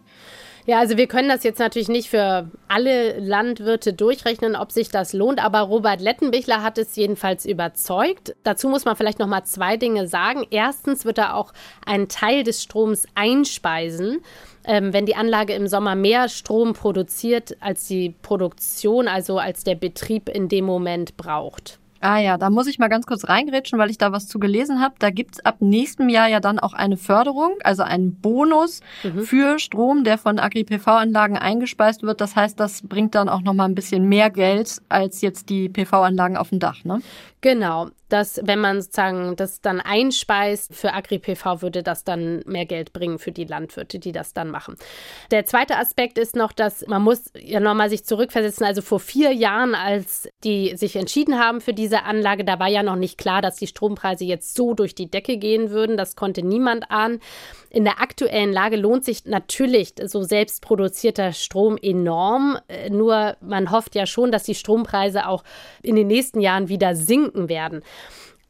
Ja, 0.67 0.79
also 0.79 0.97
wir 0.97 1.09
können 1.09 1.29
das 1.29 1.45
jetzt 1.45 1.59
natürlich 1.59 1.89
nicht 1.89 2.09
für 2.09 2.49
alle 2.69 3.19
Landwirte 3.19 3.93
durchrechnen, 3.93 4.57
ob 4.57 4.73
sich 4.73 4.89
das 4.89 5.13
lohnt, 5.13 5.45
aber 5.45 5.61
Robert 5.61 6.01
Lettenbichler 6.01 6.63
hat 6.63 6.79
es 6.79 6.97
jedenfalls 6.97 7.45
überzeugt. 7.45 8.35
Dazu 8.45 8.71
muss 8.71 8.87
man 8.87 8.97
vielleicht 8.97 9.19
noch 9.19 9.27
mal 9.27 9.45
zwei 9.45 9.77
Dinge 9.77 10.09
sagen. 10.09 10.47
Erstens 10.51 11.05
wird 11.05 11.19
er 11.19 11.37
auch 11.37 11.53
einen 11.85 12.09
Teil 12.09 12.45
des 12.45 12.63
Stroms 12.63 13.07
einspeisen. 13.15 14.23
Ähm, 14.67 14.95
wenn 14.95 15.05
die 15.05 15.17
Anlage 15.17 15.53
im 15.53 15.67
Sommer 15.67 15.95
mehr 15.95 16.31
Strom 16.31 16.73
produziert, 16.73 17.59
als 17.61 17.87
die 17.87 18.15
Produktion, 18.23 19.07
also 19.07 19.39
als 19.39 19.65
der 19.65 19.75
Betrieb 19.75 20.31
in 20.31 20.49
dem 20.49 20.65
Moment 20.65 21.19
braucht. 21.19 21.79
Ah 22.05 22.19
ja, 22.19 22.37
da 22.37 22.51
muss 22.51 22.67
ich 22.67 22.79
mal 22.79 22.89
ganz 22.89 23.07
kurz 23.07 23.31
reingrätschen, 23.31 23.79
weil 23.79 23.89
ich 23.89 23.97
da 23.97 24.13
was 24.13 24.29
zu 24.29 24.39
gelesen 24.39 24.79
habe. 24.79 24.95
Da 24.99 25.09
gibt's 25.09 25.41
ab 25.41 25.57
nächstem 25.61 26.11
Jahr 26.11 26.29
ja 26.29 26.39
dann 26.39 26.59
auch 26.59 26.75
eine 26.75 26.99
Förderung, 26.99 27.53
also 27.65 27.83
einen 27.83 28.21
Bonus 28.21 28.81
für 29.25 29.59
Strom, 29.59 30.05
der 30.05 30.19
von 30.19 30.39
Agri-PV-Anlagen 30.39 31.39
eingespeist 31.39 32.03
wird. 32.03 32.21
Das 32.21 32.37
heißt, 32.37 32.61
das 32.61 32.83
bringt 32.83 33.15
dann 33.15 33.31
auch 33.31 33.41
nochmal 33.41 33.71
ein 33.71 33.75
bisschen 33.75 34.07
mehr 34.07 34.29
Geld 34.29 34.83
als 34.91 35.23
jetzt 35.23 35.49
die 35.49 35.71
PV-Anlagen 35.71 36.37
auf 36.37 36.51
dem 36.51 36.59
Dach, 36.59 36.85
ne? 36.85 37.01
Genau, 37.45 37.91
dass 38.09 38.41
wenn 38.43 38.59
man 38.59 38.81
sozusagen 38.81 39.37
das 39.37 39.61
dann 39.61 39.81
einspeist 39.81 40.75
für 40.75 40.95
Agri-PV, 40.95 41.61
würde 41.61 41.83
das 41.83 42.03
dann 42.03 42.43
mehr 42.47 42.65
Geld 42.65 42.95
bringen 42.95 43.19
für 43.19 43.33
die 43.33 43.45
Landwirte, 43.45 43.99
die 43.99 44.13
das 44.13 44.33
dann 44.33 44.51
machen. 44.51 44.77
Der 45.31 45.45
zweite 45.45 45.77
Aspekt 45.77 46.17
ist 46.17 46.37
noch, 46.37 46.53
dass 46.53 46.87
man 46.87 47.03
muss 47.03 47.33
ja 47.39 47.61
nochmal 47.61 47.91
sich 47.91 48.07
zurückversetzen. 48.07 48.65
Also 48.65 48.81
vor 48.81 48.99
vier 48.99 49.33
Jahren, 49.33 49.75
als 49.75 50.27
die 50.43 50.75
sich 50.77 50.97
entschieden 50.97 51.39
haben 51.39 51.61
für 51.61 51.75
diese 51.75 52.05
Anlage, 52.05 52.45
da 52.45 52.59
war 52.59 52.69
ja 52.69 52.83
noch 52.83 52.97
nicht 52.97 53.19
klar, 53.19 53.43
dass 53.43 53.57
die 53.57 53.67
Strompreise 53.67 54.25
jetzt 54.25 54.55
so 54.55 54.73
durch 54.73 54.95
die 54.95 55.11
Decke 55.11 55.37
gehen 55.37 55.71
würden. 55.71 55.99
Das 55.99 56.17
konnte 56.17 56.43
niemand 56.43 56.91
ahnen. 56.91 57.21
In 57.69 57.85
der 57.85 58.01
aktuellen 58.01 58.53
Lage 58.53 58.77
lohnt 58.77 59.05
sich 59.05 59.25
natürlich 59.25 59.95
so 60.05 60.23
selbst 60.23 60.63
produzierter 60.63 61.33
Strom 61.33 61.77
enorm. 61.77 62.59
Äh, 62.69 62.91
Nur 62.91 63.37
man 63.41 63.71
hofft 63.71 63.97
ja 63.97 64.07
schon, 64.07 64.31
dass 64.31 64.45
die 64.45 64.55
Strompreise 64.55 65.27
auch 65.27 65.43
in 65.83 65.97
den 65.97 66.07
nächsten 66.07 66.41
Jahren 66.41 66.69
wieder 66.69 66.95
sinken 66.95 67.34
werden. 67.35 67.83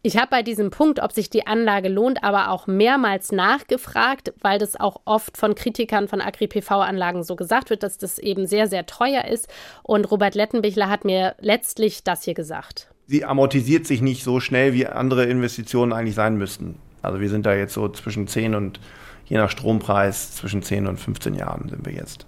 Ich 0.07 0.19
habe 0.19 0.29
bei 0.29 0.43
diesem 0.43 0.69
Punkt, 0.71 1.01
ob 1.01 1.13
sich 1.13 1.31
die 1.31 1.47
Anlage 1.47 1.89
lohnt, 1.89 2.23
aber 2.23 2.51
auch 2.51 2.67
mehrmals 2.67 3.33
nachgefragt, 3.33 4.35
weil 4.43 4.59
das 4.59 4.79
auch 4.79 5.01
oft 5.07 5.39
von 5.39 5.55
Kritikern 5.55 6.09
von 6.09 6.21
Agri-PV-Anlagen 6.21 7.23
so 7.23 7.37
gesagt 7.37 7.71
wird, 7.71 7.83
dass 7.83 7.97
das 7.97 8.19
eben 8.19 8.47
sehr, 8.47 8.67
sehr 8.67 8.85
teuer 8.85 9.25
ist. 9.25 9.49
Und 9.83 10.11
Robert 10.11 10.35
Lettenbichler 10.35 10.91
hat 10.91 11.07
mir 11.07 11.35
letztlich 11.41 12.05
das 12.05 12.23
hier 12.23 12.35
gesagt. 12.35 12.91
Sie 13.07 13.25
amortisiert 13.25 13.87
sich 13.87 14.03
nicht 14.03 14.25
so 14.25 14.41
schnell, 14.41 14.75
wie 14.75 14.87
andere 14.87 15.25
Investitionen 15.25 15.95
eigentlich 15.95 16.15
sein 16.17 16.37
müssten. 16.37 16.79
Also 17.01 17.21
wir 17.21 17.31
sind 17.31 17.47
da 17.47 17.55
jetzt 17.55 17.73
so 17.73 17.89
zwischen 17.89 18.29
10 18.29 18.55
und 18.55 18.81
je 19.25 19.39
nach 19.39 19.51
Strompreis 19.51 20.35
zwischen 20.35 20.63
10 20.63 20.87
und 20.87 20.99
15 20.99 21.35
Jahren 21.35 21.71
sind 21.71 21.87
wir 21.87 21.95
jetzt. 21.95 22.27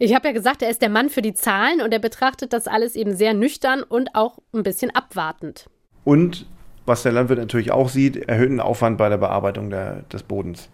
Ich 0.00 0.14
habe 0.14 0.28
ja 0.28 0.32
gesagt, 0.32 0.62
er 0.62 0.70
ist 0.70 0.80
der 0.80 0.90
Mann 0.90 1.10
für 1.10 1.22
die 1.22 1.34
Zahlen 1.34 1.80
und 1.80 1.92
er 1.92 1.98
betrachtet 1.98 2.52
das 2.52 2.68
alles 2.68 2.94
eben 2.94 3.16
sehr 3.16 3.34
nüchtern 3.34 3.82
und 3.82 4.14
auch 4.14 4.38
ein 4.52 4.62
bisschen 4.62 4.94
abwartend. 4.94 5.68
Und 6.04 6.46
was 6.86 7.02
der 7.02 7.12
Landwirt 7.12 7.40
natürlich 7.40 7.72
auch 7.72 7.88
sieht, 7.88 8.16
erhöhten 8.16 8.60
Aufwand 8.60 8.96
bei 8.96 9.08
der 9.08 9.18
Bearbeitung 9.18 9.70
der, 9.70 10.02
des 10.12 10.22
Bodens. 10.22 10.68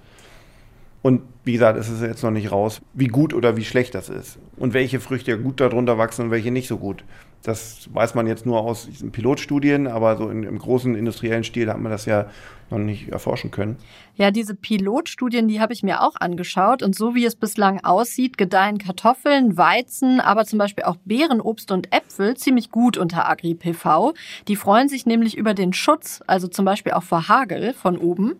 Und 1.00 1.22
wie 1.44 1.52
gesagt, 1.52 1.78
es 1.78 1.88
ist 1.88 2.02
jetzt 2.02 2.22
noch 2.22 2.30
nicht 2.30 2.52
raus, 2.52 2.80
wie 2.92 3.08
gut 3.08 3.34
oder 3.34 3.56
wie 3.56 3.64
schlecht 3.64 3.94
das 3.94 4.08
ist. 4.08 4.38
Und 4.56 4.74
welche 4.74 5.00
Früchte 5.00 5.38
gut 5.38 5.60
darunter 5.60 5.98
wachsen 5.98 6.26
und 6.26 6.30
welche 6.30 6.50
nicht 6.50 6.68
so 6.68 6.78
gut. 6.78 7.04
Das 7.44 7.90
weiß 7.92 8.14
man 8.14 8.26
jetzt 8.26 8.46
nur 8.46 8.60
aus 8.60 8.86
diesen 8.86 9.12
Pilotstudien, 9.12 9.86
aber 9.86 10.16
so 10.16 10.30
in, 10.30 10.44
im 10.44 10.58
großen 10.58 10.94
industriellen 10.94 11.44
Stil 11.44 11.68
hat 11.68 11.78
man 11.78 11.92
das 11.92 12.06
ja 12.06 12.30
noch 12.70 12.78
nicht 12.78 13.10
erforschen 13.10 13.50
können. 13.50 13.76
Ja, 14.16 14.30
diese 14.30 14.54
Pilotstudien, 14.54 15.46
die 15.46 15.60
habe 15.60 15.74
ich 15.74 15.82
mir 15.82 16.02
auch 16.02 16.14
angeschaut. 16.18 16.82
Und 16.82 16.94
so 16.96 17.14
wie 17.14 17.26
es 17.26 17.36
bislang 17.36 17.84
aussieht, 17.84 18.38
gedeihen 18.38 18.78
Kartoffeln, 18.78 19.58
Weizen, 19.58 20.20
aber 20.20 20.46
zum 20.46 20.58
Beispiel 20.58 20.84
auch 20.84 20.96
Beeren, 21.04 21.42
Obst 21.42 21.70
und 21.70 21.94
Äpfel 21.94 22.34
ziemlich 22.34 22.70
gut 22.70 22.96
unter 22.96 23.28
Agri-PV. 23.28 24.14
Die 24.48 24.56
freuen 24.56 24.88
sich 24.88 25.04
nämlich 25.04 25.36
über 25.36 25.52
den 25.52 25.74
Schutz, 25.74 26.22
also 26.26 26.48
zum 26.48 26.64
Beispiel 26.64 26.92
auch 26.92 27.02
vor 27.02 27.28
Hagel 27.28 27.74
von 27.74 27.98
oben. 27.98 28.36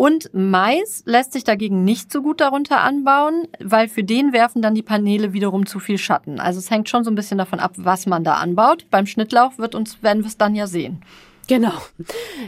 Und 0.00 0.30
Mais 0.32 1.02
lässt 1.04 1.34
sich 1.34 1.44
dagegen 1.44 1.84
nicht 1.84 2.10
so 2.10 2.22
gut 2.22 2.40
darunter 2.40 2.80
anbauen, 2.80 3.48
weil 3.62 3.86
für 3.86 4.02
den 4.02 4.32
werfen 4.32 4.62
dann 4.62 4.74
die 4.74 4.80
Paneele 4.80 5.34
wiederum 5.34 5.66
zu 5.66 5.78
viel 5.78 5.98
Schatten. 5.98 6.40
Also 6.40 6.58
es 6.58 6.70
hängt 6.70 6.88
schon 6.88 7.04
so 7.04 7.10
ein 7.10 7.14
bisschen 7.14 7.36
davon 7.36 7.60
ab, 7.60 7.72
was 7.76 8.06
man 8.06 8.24
da 8.24 8.36
anbaut. 8.36 8.86
Beim 8.90 9.04
Schnittlauch 9.04 9.58
wird 9.58 9.74
uns, 9.74 10.02
werden 10.02 10.22
wir 10.22 10.28
es 10.28 10.38
dann 10.38 10.54
ja 10.54 10.66
sehen. 10.66 11.02
Genau. 11.48 11.74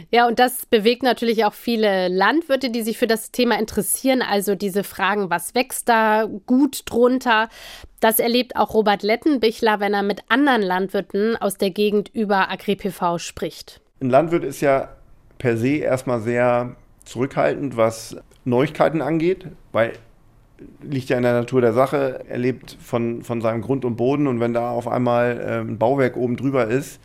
Ja, 0.09 0.27
und 0.27 0.39
das 0.39 0.65
bewegt 0.65 1.03
natürlich 1.03 1.45
auch 1.45 1.53
viele 1.53 2.07
Landwirte, 2.07 2.71
die 2.71 2.81
sich 2.81 2.97
für 2.97 3.05
das 3.05 3.29
Thema 3.29 3.59
interessieren. 3.59 4.23
Also 4.23 4.55
diese 4.55 4.83
Fragen, 4.83 5.29
was 5.29 5.53
wächst 5.53 5.87
da 5.87 6.27
gut 6.47 6.81
drunter? 6.85 7.49
Das 7.99 8.17
erlebt 8.17 8.55
auch 8.55 8.73
Robert 8.73 9.03
Lettenbichler, 9.03 9.79
wenn 9.79 9.93
er 9.93 10.01
mit 10.01 10.21
anderen 10.27 10.63
Landwirten 10.63 11.37
aus 11.37 11.59
der 11.59 11.69
Gegend 11.69 12.09
über 12.15 12.49
AgriPV 12.49 13.19
spricht. 13.19 13.79
Ein 14.01 14.09
Landwirt 14.09 14.43
ist 14.43 14.61
ja 14.61 14.89
per 15.37 15.55
se 15.55 15.75
erstmal 15.75 16.19
sehr 16.19 16.77
zurückhaltend, 17.05 17.77
was 17.77 18.17
Neuigkeiten 18.45 19.01
angeht, 19.01 19.47
weil 19.71 19.93
liegt 20.81 21.09
ja 21.09 21.17
in 21.17 21.23
der 21.23 21.33
Natur 21.33 21.61
der 21.61 21.73
Sache. 21.73 22.23
Er 22.27 22.37
lebt 22.37 22.77
von, 22.81 23.23
von 23.23 23.41
seinem 23.41 23.61
Grund 23.61 23.85
und 23.85 23.95
Boden 23.95 24.27
und 24.27 24.39
wenn 24.39 24.53
da 24.53 24.71
auf 24.71 24.87
einmal 24.87 25.39
äh, 25.39 25.59
ein 25.59 25.77
Bauwerk 25.77 26.15
oben 26.15 26.37
drüber 26.37 26.67
ist, 26.67 26.99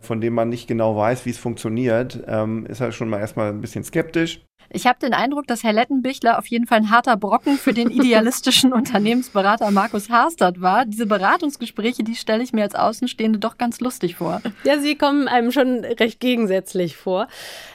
von 0.00 0.20
dem 0.20 0.34
man 0.34 0.48
nicht 0.48 0.66
genau 0.66 0.96
weiß, 0.96 1.26
wie 1.26 1.30
es 1.30 1.38
funktioniert, 1.38 2.22
ähm, 2.26 2.66
ist 2.66 2.80
er 2.80 2.92
schon 2.92 3.08
mal 3.08 3.18
erstmal 3.18 3.50
ein 3.50 3.60
bisschen 3.60 3.84
skeptisch. 3.84 4.40
Ich 4.72 4.86
habe 4.86 5.00
den 5.00 5.12
Eindruck, 5.12 5.48
dass 5.48 5.64
Herr 5.64 5.72
Lettenbichler 5.72 6.38
auf 6.38 6.46
jeden 6.46 6.66
Fall 6.66 6.78
ein 6.78 6.90
harter 6.90 7.16
Brocken 7.16 7.58
für 7.58 7.72
den 7.72 7.90
idealistischen 7.90 8.72
Unternehmensberater 8.72 9.70
Markus 9.72 10.10
Harstad 10.10 10.60
war. 10.60 10.86
Diese 10.86 11.06
Beratungsgespräche, 11.06 12.04
die 12.04 12.14
stelle 12.14 12.44
ich 12.44 12.52
mir 12.52 12.62
als 12.62 12.76
Außenstehende 12.76 13.40
doch 13.40 13.58
ganz 13.58 13.80
lustig 13.80 14.14
vor. 14.16 14.40
Ja, 14.62 14.78
sie 14.78 14.94
kommen 14.94 15.26
einem 15.26 15.50
schon 15.50 15.84
recht 15.84 16.20
gegensätzlich 16.20 16.96
vor. 16.96 17.26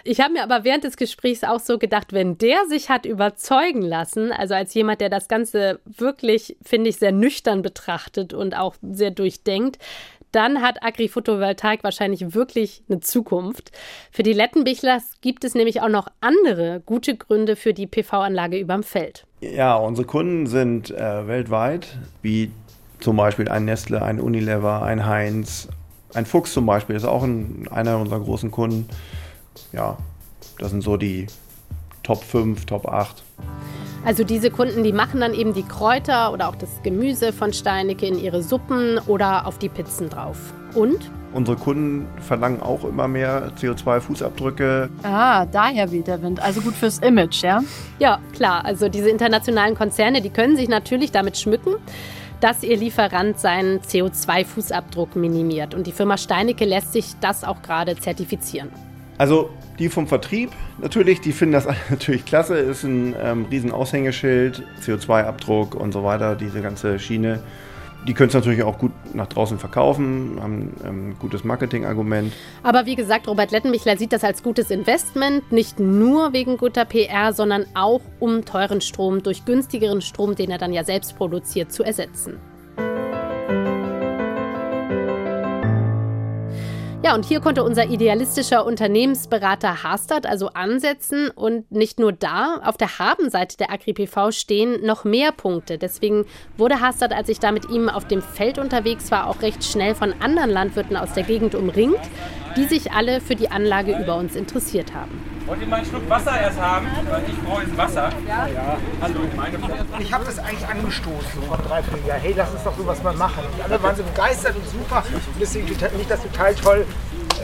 Ich 0.05 0.21
habe 0.21 0.33
mir 0.33 0.43
aber 0.43 0.63
während 0.63 0.85
des 0.85 0.95
Gesprächs 0.95 1.43
auch 1.43 1.59
so 1.59 1.77
gedacht, 1.77 2.13
wenn 2.13 2.37
der 2.37 2.65
sich 2.67 2.89
hat 2.89 3.05
überzeugen 3.05 3.81
lassen, 3.81 4.31
also 4.31 4.53
als 4.53 4.73
jemand, 4.73 5.01
der 5.01 5.09
das 5.09 5.27
Ganze 5.27 5.79
wirklich, 5.85 6.55
finde 6.61 6.89
ich, 6.89 6.95
sehr 6.95 7.11
nüchtern 7.11 7.61
betrachtet 7.61 8.33
und 8.33 8.55
auch 8.55 8.75
sehr 8.81 9.11
durchdenkt, 9.11 9.79
dann 10.35 10.61
hat 10.61 10.83
Agri-Photovoltaik 10.83 11.83
wahrscheinlich 11.83 12.33
wirklich 12.33 12.83
eine 12.89 12.99
Zukunft. 12.99 13.71
Für 14.11 14.23
die 14.23 14.33
Lettenbichlers 14.33 15.03
gibt 15.21 15.43
es 15.43 15.55
nämlich 15.55 15.81
auch 15.81 15.89
noch 15.89 16.09
andere 16.19 16.81
gute 16.85 17.15
Gründe 17.15 17.55
für 17.55 17.73
die 17.73 17.87
PV-Anlage 17.87 18.59
überm 18.59 18.83
Feld. 18.83 19.25
Ja, 19.39 19.75
unsere 19.75 20.05
Kunden 20.05 20.47
sind 20.47 20.91
äh, 20.91 21.27
weltweit, 21.27 21.97
wie 22.21 22.51
zum 22.99 23.17
Beispiel 23.17 23.47
ein 23.49 23.65
Nestle, 23.65 24.01
ein 24.01 24.19
Unilever, 24.19 24.81
ein 24.81 25.05
Heinz, 25.05 25.69
ein 26.13 26.25
Fuchs 26.25 26.53
zum 26.53 26.65
Beispiel 26.65 26.95
ist 26.95 27.05
auch 27.05 27.23
ein, 27.23 27.67
einer 27.71 27.97
unserer 27.97 28.21
großen 28.21 28.49
Kunden. 28.49 28.87
Ja, 29.73 29.97
das 30.57 30.71
sind 30.71 30.81
so 30.81 30.97
die 30.97 31.27
Top 32.05 32.23
5, 32.23 32.65
Top 32.65 32.87
8. 32.87 33.23
Also 34.05 34.23
diese 34.23 34.51
Kunden, 34.51 34.83
die 34.83 34.93
machen 34.93 35.19
dann 35.19 35.33
eben 35.33 35.55
die 35.55 35.63
Kräuter 35.63 36.31
oder 36.31 36.47
auch 36.47 36.55
das 36.55 36.69
Gemüse 36.83 37.33
von 37.33 37.51
Steinecke 37.51 38.05
in 38.05 38.19
ihre 38.19 38.43
Suppen 38.43 38.99
oder 39.07 39.47
auf 39.47 39.57
die 39.57 39.69
Pizzen 39.69 40.09
drauf. 40.09 40.37
Und? 40.75 41.09
Unsere 41.33 41.57
Kunden 41.57 42.07
verlangen 42.21 42.61
auch 42.61 42.83
immer 42.83 43.07
mehr 43.07 43.51
CO2-Fußabdrücke. 43.59 44.89
Ah, 45.01 45.47
daher 45.47 45.91
weht 45.91 46.05
der 46.05 46.21
Wind. 46.21 46.39
Also 46.39 46.61
gut 46.61 46.75
fürs 46.75 46.99
Image, 46.99 47.41
ja? 47.41 47.63
Ja, 47.97 48.19
klar. 48.33 48.63
Also 48.63 48.87
diese 48.87 49.09
internationalen 49.09 49.73
Konzerne, 49.73 50.21
die 50.21 50.29
können 50.29 50.55
sich 50.55 50.69
natürlich 50.69 51.11
damit 51.11 51.37
schmücken 51.37 51.75
dass 52.41 52.63
ihr 52.63 52.77
Lieferant 52.77 53.39
seinen 53.39 53.79
CO2-Fußabdruck 53.79 55.17
minimiert. 55.17 55.73
Und 55.73 55.87
die 55.87 55.91
Firma 55.91 56.17
Steinecke 56.17 56.65
lässt 56.65 56.93
sich 56.93 57.13
das 57.21 57.43
auch 57.43 57.61
gerade 57.63 57.95
zertifizieren. 57.95 58.69
Also 59.17 59.49
die 59.79 59.89
vom 59.89 60.07
Vertrieb 60.07 60.51
natürlich, 60.77 61.21
die 61.21 61.31
finden 61.31 61.53
das 61.53 61.67
natürlich 61.89 62.25
klasse, 62.25 62.57
ist 62.57 62.83
ein 62.83 63.15
ähm, 63.21 63.45
riesen 63.45 63.71
Aushängeschild, 63.71 64.63
CO2-Abdruck 64.81 65.75
und 65.75 65.91
so 65.91 66.03
weiter, 66.03 66.35
diese 66.35 66.61
ganze 66.61 66.99
Schiene. 66.99 67.41
Die 68.07 68.13
können 68.13 68.27
es 68.27 68.35
natürlich 68.35 68.61
auch 68.61 68.77
gut 68.77 68.91
nach 69.15 69.25
draußen 69.25 69.57
verkaufen, 69.57 70.37
haben 70.39 70.73
ähm, 70.85 71.09
ein 71.09 71.15
gutes 71.19 71.43
Marketingargument. 71.43 72.31
Aber 72.61 72.85
wie 72.85 72.95
gesagt, 72.95 73.27
Robert 73.27 73.49
Lettenbichler 73.49 73.97
sieht 73.97 74.13
das 74.13 74.23
als 74.23 74.43
gutes 74.43 74.69
Investment, 74.69 75.51
nicht 75.51 75.79
nur 75.79 76.31
wegen 76.31 76.57
guter 76.57 76.85
PR, 76.85 77.33
sondern 77.33 77.65
auch 77.73 78.01
um 78.19 78.45
teuren 78.45 78.81
Strom 78.81 79.23
durch 79.23 79.43
günstigeren 79.45 80.01
Strom, 80.01 80.35
den 80.35 80.51
er 80.51 80.59
dann 80.59 80.71
ja 80.71 80.83
selbst 80.83 81.17
produziert, 81.17 81.71
zu 81.71 81.83
ersetzen. 81.83 82.39
Ja, 87.05 87.13
und 87.13 87.23
hier 87.23 87.39
konnte 87.39 87.63
unser 87.63 87.85
idealistischer 87.85 88.65
Unternehmensberater 88.65 89.83
Harstad 89.83 90.25
also 90.25 90.47
ansetzen 90.47 91.29
und 91.29 91.71
nicht 91.71 91.99
nur 91.99 92.11
da, 92.11 92.61
auf 92.65 92.77
der 92.77 92.97
Habenseite 92.97 93.57
der 93.57 93.71
AgriPV 93.71 94.31
stehen 94.31 94.83
noch 94.83 95.03
mehr 95.03 95.31
Punkte. 95.31 95.77
Deswegen 95.77 96.25
wurde 96.57 96.81
Harstad, 96.81 97.13
als 97.13 97.29
ich 97.29 97.37
da 97.37 97.51
mit 97.51 97.69
ihm 97.69 97.89
auf 97.89 98.07
dem 98.07 98.23
Feld 98.23 98.57
unterwegs 98.57 99.11
war, 99.11 99.27
auch 99.27 99.43
recht 99.43 99.63
schnell 99.63 99.93
von 99.93 100.15
anderen 100.19 100.49
Landwirten 100.49 100.97
aus 100.97 101.13
der 101.13 101.21
Gegend 101.21 101.53
umringt, 101.53 101.99
die 102.57 102.63
sich 102.63 102.91
alle 102.91 103.21
für 103.21 103.35
die 103.35 103.51
Anlage 103.51 103.95
über 104.01 104.15
uns 104.15 104.35
interessiert 104.35 104.95
haben. 104.95 105.34
Wollt 105.45 105.61
ihr 105.61 105.67
mal 105.67 105.75
einen 105.77 105.85
Schluck 105.85 106.09
Wasser 106.09 106.41
erst 106.41 106.59
haben? 106.59 106.87
Weil 107.07 107.23
ich 107.29 107.39
brauche 107.43 107.61
jetzt 107.61 107.77
Wasser. 107.77 108.09
Ja. 108.27 108.47
ja. 108.47 108.77
Hallo, 108.99 109.19
meine 109.35 109.59
Ich 109.99 110.11
habe 110.11 110.25
das 110.25 110.39
eigentlich 110.39 110.67
angestoßen 110.67 111.43
vor 111.47 111.57
drei, 111.57 111.83
vier 111.83 111.99
Jahren. 112.07 112.21
Hey, 112.21 112.33
lass 112.35 112.49
uns 112.51 112.63
doch 112.63 112.75
sowas 112.75 113.03
mal 113.03 113.13
machen. 113.13 113.43
Und 113.53 113.63
alle 113.63 113.81
waren 113.83 113.95
so 113.95 114.01
begeistert 114.01 114.55
und 114.55 114.67
super. 114.67 115.03
Und 115.13 115.21
deswegen 115.39 115.67
nicht 115.67 116.09
das 116.09 116.23
total 116.23 116.55
toll, 116.55 116.87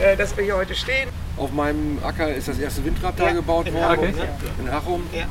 äh, 0.00 0.16
dass 0.16 0.36
wir 0.36 0.42
hier 0.42 0.56
heute 0.56 0.74
stehen. 0.74 1.10
Auf 1.36 1.52
meinem 1.52 2.00
Acker 2.04 2.28
ist 2.34 2.48
das 2.48 2.58
erste 2.58 2.84
Windrad 2.84 3.14
da 3.18 3.24
ja, 3.24 3.32
gebaut 3.34 3.72
worden. 3.72 3.98
Okay. 3.98 4.14
In 4.58 4.72
Hachum. 4.72 5.02
Ja 5.12 5.26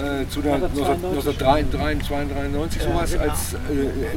äh, 0.00 0.28
zu 0.28 0.42
der 0.42 0.54
1993 0.54 2.82
sowas, 2.82 3.16
als 3.16 3.54
äh, 3.54 3.58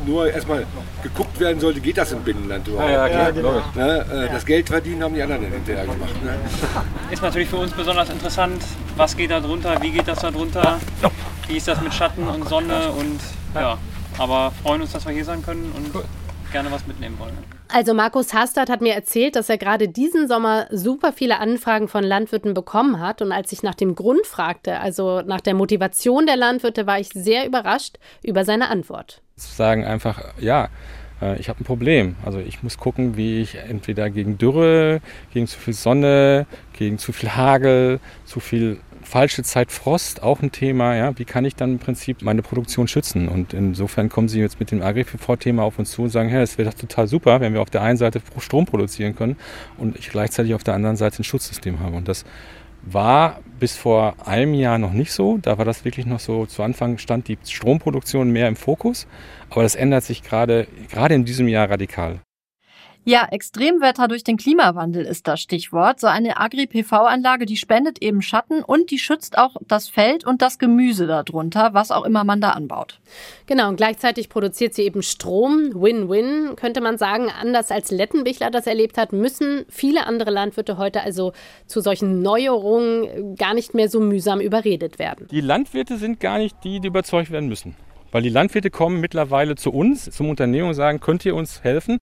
nur 0.05 0.31
erstmal 0.31 0.65
geguckt 1.01 1.39
werden 1.39 1.59
sollte, 1.59 1.81
geht 1.81 1.97
das 1.97 2.11
im 2.11 2.21
Binnenland 2.21 2.67
überhaupt. 2.67 2.91
Ja, 2.91 3.07
ja, 3.07 3.31
klar, 3.31 3.63
ne? 3.75 4.05
äh, 4.11 4.29
das 4.31 4.45
Geld 4.45 4.69
verdienen 4.69 5.03
haben 5.03 5.15
die 5.15 5.21
anderen 5.21 5.51
hinterher 5.51 5.85
gemacht. 5.85 6.23
Ne? 6.23 6.35
Ist 7.11 7.21
natürlich 7.21 7.49
für 7.49 7.57
uns 7.57 7.71
besonders 7.71 8.09
interessant, 8.09 8.63
was 8.95 9.17
geht 9.17 9.31
da 9.31 9.39
drunter, 9.39 9.81
wie 9.81 9.91
geht 9.91 10.07
das 10.07 10.19
da 10.19 10.31
drunter, 10.31 10.79
wie 11.47 11.57
ist 11.57 11.67
das 11.67 11.81
mit 11.81 11.93
Schatten 11.93 12.27
und 12.27 12.47
Sonne 12.47 12.91
und 12.91 13.19
ja, 13.55 13.77
aber 14.17 14.51
freuen 14.63 14.81
uns, 14.81 14.91
dass 14.91 15.05
wir 15.05 15.13
hier 15.13 15.25
sein 15.25 15.43
können 15.43 15.71
und 15.75 16.03
gerne 16.51 16.71
was 16.71 16.87
mitnehmen 16.87 17.17
wollen. 17.19 17.37
Also 17.75 17.95
Markus 17.95 18.35
Hastert 18.35 18.69
hat 18.69 18.81
mir 18.81 18.93
erzählt, 18.93 19.35
dass 19.35 19.49
er 19.49 19.57
gerade 19.57 19.89
diesen 19.89 20.27
Sommer 20.27 20.67
super 20.69 21.11
viele 21.11 21.39
Anfragen 21.39 21.87
von 21.87 22.03
Landwirten 22.03 22.53
bekommen 22.53 22.99
hat. 22.99 23.23
Und 23.23 23.31
als 23.31 23.51
ich 23.51 23.63
nach 23.63 23.73
dem 23.73 23.95
Grund 23.95 24.27
fragte, 24.27 24.79
also 24.79 25.21
nach 25.21 25.41
der 25.41 25.55
Motivation 25.55 26.27
der 26.27 26.37
Landwirte, 26.37 26.85
war 26.85 26.99
ich 26.99 27.09
sehr 27.09 27.47
überrascht 27.47 27.97
über 28.21 28.45
seine 28.45 28.69
Antwort. 28.69 29.23
Sagen 29.37 29.85
einfach, 29.85 30.23
ja, 30.39 30.69
äh, 31.19 31.39
ich 31.39 31.49
habe 31.49 31.61
ein 31.61 31.63
Problem. 31.63 32.15
Also 32.23 32.37
ich 32.37 32.61
muss 32.61 32.77
gucken, 32.77 33.17
wie 33.17 33.41
ich 33.41 33.55
entweder 33.55 34.11
gegen 34.11 34.37
Dürre, 34.37 35.01
gegen 35.33 35.47
zu 35.47 35.57
viel 35.57 35.73
Sonne, 35.73 36.45
gegen 36.73 36.99
zu 36.99 37.11
viel 37.11 37.31
Hagel, 37.31 37.99
zu 38.25 38.39
viel 38.39 38.81
falsche 39.03 39.43
Zeit 39.43 39.71
Frost, 39.71 40.23
auch 40.23 40.41
ein 40.41 40.51
Thema. 40.51 40.95
Ja? 40.95 41.17
Wie 41.17 41.25
kann 41.25 41.45
ich 41.45 41.55
dann 41.55 41.73
im 41.73 41.79
Prinzip 41.79 42.21
meine 42.21 42.41
Produktion 42.41 42.87
schützen? 42.87 43.27
Und 43.27 43.53
insofern 43.53 44.09
kommen 44.09 44.27
Sie 44.27 44.39
jetzt 44.39 44.59
mit 44.59 44.71
dem 44.71 44.81
Agri-PV-Thema 44.81 45.63
auf 45.63 45.79
uns 45.79 45.91
zu 45.91 46.03
und 46.03 46.09
sagen, 46.09 46.29
hey, 46.29 46.41
es 46.41 46.57
wäre 46.57 46.69
doch 46.69 46.77
total 46.77 47.07
super, 47.07 47.39
wenn 47.41 47.53
wir 47.53 47.61
auf 47.61 47.69
der 47.69 47.81
einen 47.81 47.97
Seite 47.97 48.21
Strom 48.39 48.65
produzieren 48.65 49.15
können 49.15 49.37
und 49.77 49.97
ich 49.97 50.09
gleichzeitig 50.09 50.53
auf 50.53 50.63
der 50.63 50.73
anderen 50.73 50.95
Seite 50.95 51.21
ein 51.21 51.23
Schutzsystem 51.23 51.79
habe. 51.79 51.95
Und 51.95 52.07
das 52.07 52.25
war 52.81 53.39
bis 53.59 53.75
vor 53.77 54.15
einem 54.25 54.53
Jahr 54.53 54.77
noch 54.77 54.93
nicht 54.93 55.11
so. 55.11 55.37
Da 55.41 55.57
war 55.57 55.65
das 55.65 55.85
wirklich 55.85 56.05
noch 56.05 56.19
so, 56.19 56.45
zu 56.45 56.63
Anfang 56.63 56.97
stand 56.97 57.27
die 57.27 57.37
Stromproduktion 57.45 58.29
mehr 58.31 58.47
im 58.47 58.55
Fokus. 58.55 59.07
Aber 59.49 59.63
das 59.63 59.75
ändert 59.75 60.03
sich 60.03 60.23
gerade, 60.23 60.67
gerade 60.91 61.15
in 61.15 61.25
diesem 61.25 61.47
Jahr 61.47 61.69
radikal. 61.69 62.19
Ja, 63.05 63.27
Extremwetter 63.29 64.07
durch 64.07 64.23
den 64.23 64.37
Klimawandel 64.37 65.03
ist 65.03 65.27
das 65.27 65.41
Stichwort. 65.41 65.99
So 65.99 66.07
eine 66.07 66.39
Agri-PV-Anlage, 66.39 67.45
die 67.45 67.57
spendet 67.57 68.01
eben 68.01 68.21
Schatten 68.21 68.63
und 68.63 68.91
die 68.91 68.97
schützt 68.97 69.37
auch 69.37 69.57
das 69.67 69.89
Feld 69.89 70.25
und 70.25 70.41
das 70.41 70.57
Gemüse 70.57 71.05
darunter, 71.05 71.73
was 71.73 71.91
auch 71.91 72.05
immer 72.05 72.23
man 72.23 72.39
da 72.39 72.51
anbaut. 72.51 73.01
Genau, 73.45 73.67
und 73.67 73.75
gleichzeitig 73.75 74.29
produziert 74.29 74.73
sie 74.73 74.83
eben 74.83 75.03
Strom. 75.03 75.71
Win-win, 75.73 76.55
könnte 76.55 76.79
man 76.79 76.97
sagen. 76.97 77.27
Anders 77.29 77.71
als 77.71 77.91
Lettenbichler 77.91 78.51
das 78.51 78.67
erlebt 78.67 78.97
hat, 78.97 79.11
müssen 79.11 79.65
viele 79.67 80.07
andere 80.07 80.31
Landwirte 80.31 80.77
heute 80.77 81.01
also 81.01 81.33
zu 81.67 81.81
solchen 81.81 82.21
Neuerungen 82.21 83.35
gar 83.35 83.53
nicht 83.53 83.73
mehr 83.73 83.89
so 83.89 83.99
mühsam 83.99 84.39
überredet 84.39 84.97
werden. 84.97 85.27
Die 85.29 85.41
Landwirte 85.41 85.97
sind 85.97 86.21
gar 86.21 86.37
nicht 86.37 86.55
die, 86.63 86.79
die 86.79 86.87
überzeugt 86.87 87.31
werden 87.31 87.49
müssen. 87.49 87.75
Weil 88.13 88.21
die 88.21 88.29
Landwirte 88.29 88.69
kommen 88.69 89.01
mittlerweile 89.01 89.55
zu 89.55 89.71
uns, 89.71 90.09
zum 90.09 90.29
Unternehmen 90.29 90.69
und 90.69 90.73
sagen, 90.75 91.01
könnt 91.01 91.25
ihr 91.25 91.35
uns 91.35 91.63
helfen? 91.63 91.97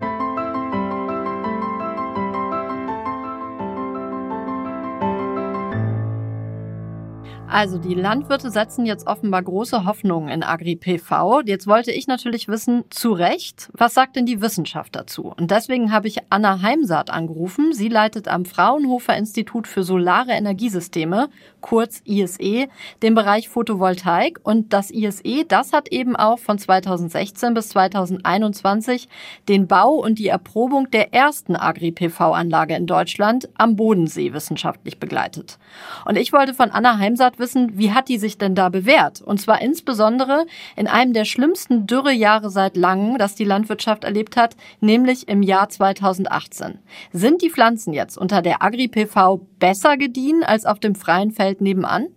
Also 7.52 7.78
die 7.78 7.96
Landwirte 7.96 8.50
setzen 8.50 8.86
jetzt 8.86 9.08
offenbar 9.08 9.42
große 9.44 9.84
Hoffnungen 9.84 10.30
in 10.30 10.42
Agri-PV. 10.42 11.42
Jetzt 11.46 11.68
wollte 11.68 11.92
ich 11.92 12.08
natürlich 12.08 12.48
wissen, 12.48 12.86
zu 12.90 13.12
Recht, 13.12 13.70
was 13.74 13.94
sagt 13.94 14.16
denn 14.16 14.26
die 14.26 14.40
Wissenschaft 14.40 14.96
dazu? 14.96 15.34
Und 15.38 15.52
deswegen 15.52 15.92
habe 15.92 16.08
ich 16.08 16.20
Anna 16.30 16.62
Heimsaat 16.62 17.10
angerufen. 17.10 17.74
Sie 17.74 17.90
leitet 17.90 18.30
am 18.30 18.46
Fraunhofer 18.46 19.18
Institut 19.18 19.68
für 19.68 19.84
Solare 19.84 20.32
Energiesysteme, 20.32 21.28
kurz 21.60 22.02
ISE, 22.06 22.70
den 23.04 23.16
Bereich 23.16 23.50
Photovoltaik. 23.50 24.40
Und 24.44 24.72
das 24.72 24.90
ISE, 24.90 25.44
das 25.46 25.74
hat 25.74 25.90
eben 25.90 26.16
auch 26.16 26.40
von 26.40 26.58
2016 26.58 27.54
bis 27.54 27.68
2021 27.68 29.10
den 29.50 29.68
Bau 29.68 29.96
und 29.96 30.20
die 30.20 30.30
Erprobung 30.30 30.90
der 30.92 31.14
ersten 31.14 31.58
Agri-PV-Anlage 31.58 32.78
in 32.78 32.88
Deutschland 32.88 33.50
am 33.58 33.76
Bodensee 33.76 34.32
wissenschaftlich 34.32 35.00
begleitet. 35.00 35.60
Und 36.06 36.16
ich 36.16 36.32
wollte 36.32 36.54
von 36.54 36.72
Anna 36.72 36.98
Heimsaat 36.98 37.41
wissen, 37.42 37.78
wie 37.78 37.92
hat 37.92 38.08
die 38.08 38.18
sich 38.18 38.38
denn 38.38 38.56
da 38.56 38.70
bewährt? 38.70 39.22
Und 39.22 39.42
zwar 39.42 39.62
insbesondere 39.62 40.46
in 40.78 40.88
einem 40.88 41.12
der 41.12 41.26
schlimmsten 41.26 41.86
Dürrejahre 41.86 42.50
seit 42.50 42.78
langem, 42.78 43.18
das 43.18 43.36
die 43.36 43.44
Landwirtschaft 43.44 44.06
erlebt 44.06 44.38
hat, 44.38 44.56
nämlich 44.80 45.28
im 45.28 45.44
Jahr 45.44 45.68
2018. 45.68 46.80
Sind 47.12 47.42
die 47.42 47.50
Pflanzen 47.50 47.92
jetzt 47.92 48.18
unter 48.18 48.42
der 48.42 48.64
Agri-PV 48.64 49.42
besser 49.60 49.98
gediehen 49.98 50.44
als 50.46 50.66
auf 50.66 50.80
dem 50.80 50.96
freien 50.96 51.32
Feld 51.32 51.60
nebenan? 51.60 52.08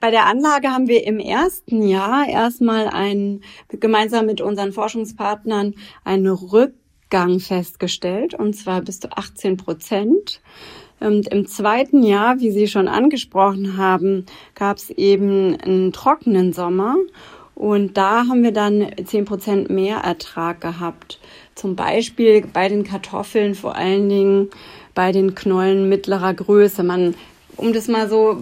Bei 0.00 0.12
der 0.12 0.26
Anlage 0.26 0.68
haben 0.68 0.86
wir 0.86 1.04
im 1.04 1.18
ersten 1.18 1.82
Jahr 1.82 2.28
erstmal 2.28 2.86
ein, 2.86 3.40
gemeinsam 3.68 4.26
mit 4.26 4.40
unseren 4.40 4.72
Forschungspartnern 4.72 5.74
einen 6.04 6.28
Rückgang 6.28 7.40
festgestellt, 7.40 8.32
und 8.32 8.54
zwar 8.54 8.80
bis 8.80 9.00
zu 9.00 9.10
18 9.10 9.56
Prozent. 9.56 10.40
Und 11.00 11.28
im 11.28 11.46
zweiten 11.46 12.02
Jahr, 12.02 12.40
wie 12.40 12.50
Sie 12.50 12.66
schon 12.66 12.88
angesprochen 12.88 13.76
haben, 13.76 14.26
gab 14.54 14.78
es 14.78 14.90
eben 14.90 15.56
einen 15.60 15.92
trockenen 15.92 16.52
Sommer. 16.52 16.96
Und 17.54 17.96
da 17.96 18.26
haben 18.28 18.42
wir 18.42 18.52
dann 18.52 18.86
zehn 19.04 19.24
Prozent 19.24 19.68
mehr 19.68 19.98
Ertrag 19.98 20.60
gehabt. 20.60 21.18
Zum 21.54 21.74
Beispiel 21.74 22.44
bei 22.52 22.68
den 22.68 22.84
Kartoffeln, 22.84 23.54
vor 23.54 23.74
allen 23.74 24.08
Dingen 24.08 24.50
bei 24.94 25.12
den 25.12 25.34
Knollen 25.34 25.88
mittlerer 25.88 26.34
Größe. 26.34 26.82
Man 26.84 27.14
um 27.58 27.72
das 27.72 27.88
mal 27.88 28.08
so 28.08 28.40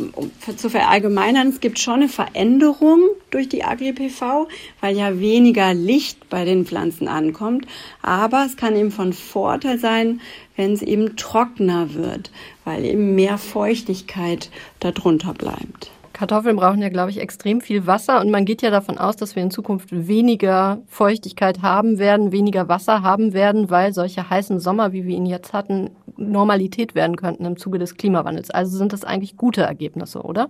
zu 0.57 0.69
verallgemeinern, 0.69 1.49
es 1.49 1.61
gibt 1.61 1.79
schon 1.79 1.95
eine 1.95 2.09
Veränderung 2.09 3.01
durch 3.31 3.49
die 3.49 3.65
Agri-PV, 3.65 4.47
weil 4.81 4.97
ja 4.97 5.19
weniger 5.19 5.73
Licht 5.73 6.29
bei 6.29 6.45
den 6.45 6.67
Pflanzen 6.67 7.09
ankommt. 7.09 7.67
Aber 8.03 8.45
es 8.45 8.59
kann 8.59 8.77
eben 8.77 8.91
von 8.91 9.15
Vorteil 9.15 9.79
sein, 9.79 10.21
wenn 10.57 10.73
es 10.73 10.83
eben 10.83 11.17
trockener 11.17 11.95
wird, 11.95 12.31
weil 12.65 12.85
eben 12.85 13.15
mehr 13.15 13.39
Feuchtigkeit 13.39 14.51
darunter 14.81 15.35
bleibt. 15.35 15.91
Kartoffeln 16.17 16.57
brauchen 16.57 16.81
ja, 16.81 16.89
glaube 16.89 17.11
ich, 17.11 17.21
extrem 17.21 17.61
viel 17.61 17.87
Wasser 17.87 18.23
und 18.23 18.31
man 18.31 18.47
geht 18.47 18.63
ja 18.63 18.71
davon 18.71 18.97
aus, 18.97 19.17
dass 19.17 19.37
wir 19.37 19.43
in 19.43 19.51
Zukunft 19.51 19.89
weniger 19.91 20.81
Feuchtigkeit 20.89 21.61
haben 21.61 21.99
werden, 21.99 22.33
weniger 22.33 22.69
Wasser 22.69 23.03
haben 23.03 23.35
werden, 23.35 23.69
weil 23.69 23.93
solche 23.93 24.31
heißen 24.31 24.59
Sommer, 24.59 24.95
wie 24.95 25.05
wir 25.05 25.15
ihn 25.15 25.27
jetzt 25.27 25.53
hatten, 25.53 25.91
Normalität 26.17 26.95
werden 26.95 27.17
könnten 27.17 27.45
im 27.45 27.59
Zuge 27.59 27.79
des 27.79 27.97
Klimawandels. 27.99 28.51
Also 28.51 28.79
sind 28.79 28.95
das 28.95 29.05
eigentlich 29.05 29.37
gute 29.37 29.61
Ergebnisse, 29.61 30.23
oder? 30.23 30.49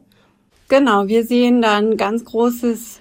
Genau, 0.68 1.08
wir 1.08 1.24
sehen 1.24 1.62
da 1.62 1.78
ein 1.78 1.96
ganz 1.96 2.24
großes 2.24 3.00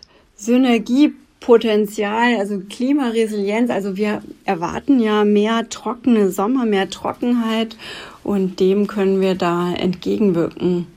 Synergiepotenzial, 1.45 2.37
also 2.37 2.59
Klimaresilienz. 2.69 3.69
Also 3.69 3.95
wir 3.95 4.21
erwarten 4.45 4.99
ja 4.99 5.23
mehr 5.23 5.69
trockene 5.69 6.29
Sommer, 6.31 6.65
mehr 6.65 6.89
Trockenheit 6.89 7.77
und 8.23 8.59
dem 8.59 8.87
können 8.87 9.21
wir 9.21 9.35
da 9.35 9.73
entgegenwirken 9.73 10.87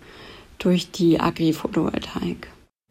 durch 0.59 0.91
die 0.91 1.21
Agri-Photovoltaik. 1.21 2.49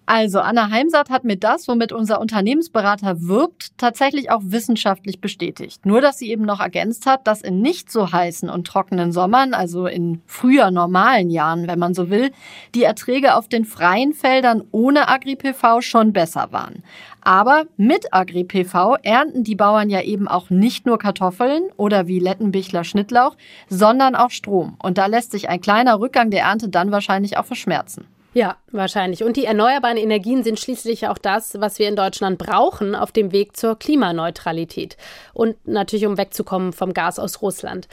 Also 0.10 0.39
Anna 0.39 0.70
Heimsaat 0.70 1.10
hat 1.10 1.26
mir 1.26 1.36
das, 1.36 1.67
womit 1.67 1.91
unser 1.91 2.22
Unternehmensberater 2.22 3.28
wirbt, 3.28 3.78
tatsächlich 3.78 4.32
auch 4.32 4.39
wissenschaftlich 4.41 5.20
bestätigt. 5.20 5.86
Nur 5.86 6.00
dass 6.00 6.17
sie 6.17 6.32
eben 6.32 6.46
noch 6.46 6.62
ergänzt 6.62 7.06
hat, 7.06 7.28
dass 7.28 7.41
in 7.41 7.62
nicht 7.62 7.91
so 7.91 8.10
heißen 8.10 8.50
und 8.50 8.65
trockenen 8.65 9.12
Sommern, 9.12 9.54
also 9.54 9.86
in 9.86 10.22
früher 10.26 10.72
normalen 10.72 11.30
Jahren, 11.30 11.67
wenn 11.67 11.78
man 11.78 11.93
so 11.93 12.10
will, 12.10 12.32
die 12.74 12.84
Erträge 12.84 13.36
auf 13.36 13.50
den 13.50 13.65
freien 13.65 14.13
Feldern 14.13 14.63
ohne 14.72 15.10
Agri-PV 15.10 15.82
schon 15.82 16.13
besser 16.13 16.54
waren. 16.54 16.84
Aber 17.20 17.65
mit 17.76 18.13
Agri-PV 18.13 18.96
ernten 19.04 19.43
die 19.43 19.56
Bauern 19.56 19.89
ja 19.89 20.02
eben 20.02 20.30
auch 20.30 20.50
nicht 20.50 20.86
nur 20.86 21.00
Kartoffeln 21.00 21.63
oder 21.76 22.08
wie 22.08 22.20
Lettenbichler 22.20 22.86
Schnittlauch, 22.86 23.36
sondern 23.67 24.15
auch 24.15 24.32
Strom. 24.32 24.78
Und 24.82 24.98
da 24.98 25.08
lässt 25.08 25.32
sich 25.32 25.50
ein 25.50 25.60
kleiner 25.60 26.00
Rückgang 26.00 26.32
der 26.32 26.43
Ernte 26.43 26.70
dann 26.70 26.93
wahrscheinlich 26.93 27.38
auch 27.38 27.46
verschmerzen. 27.46 28.08
Ja, 28.38 28.58
wahrscheinlich. 28.71 29.23
Und 29.23 29.36
die 29.36 29.45
erneuerbaren 29.45 29.97
Energien 29.97 30.43
sind 30.43 30.60
schließlich 30.60 31.08
auch 31.08 31.17
das, 31.17 31.60
was 31.60 31.80
wir 31.80 31.89
in 31.89 31.95
Deutschland 31.95 32.38
brauchen 32.38 32.93
auf 32.93 33.12
dem 33.12 33.32
Weg 33.32 33.58
zur 33.58 33.80
Klimaneutralität. 33.80 34.95
Und 35.34 35.56
natürlich, 35.67 36.06
um 36.06 36.19
wegzukommen 36.19 36.71
vom 36.71 36.93
Gas 36.93 37.17
aus 37.17 37.41
Russland. 37.41 37.88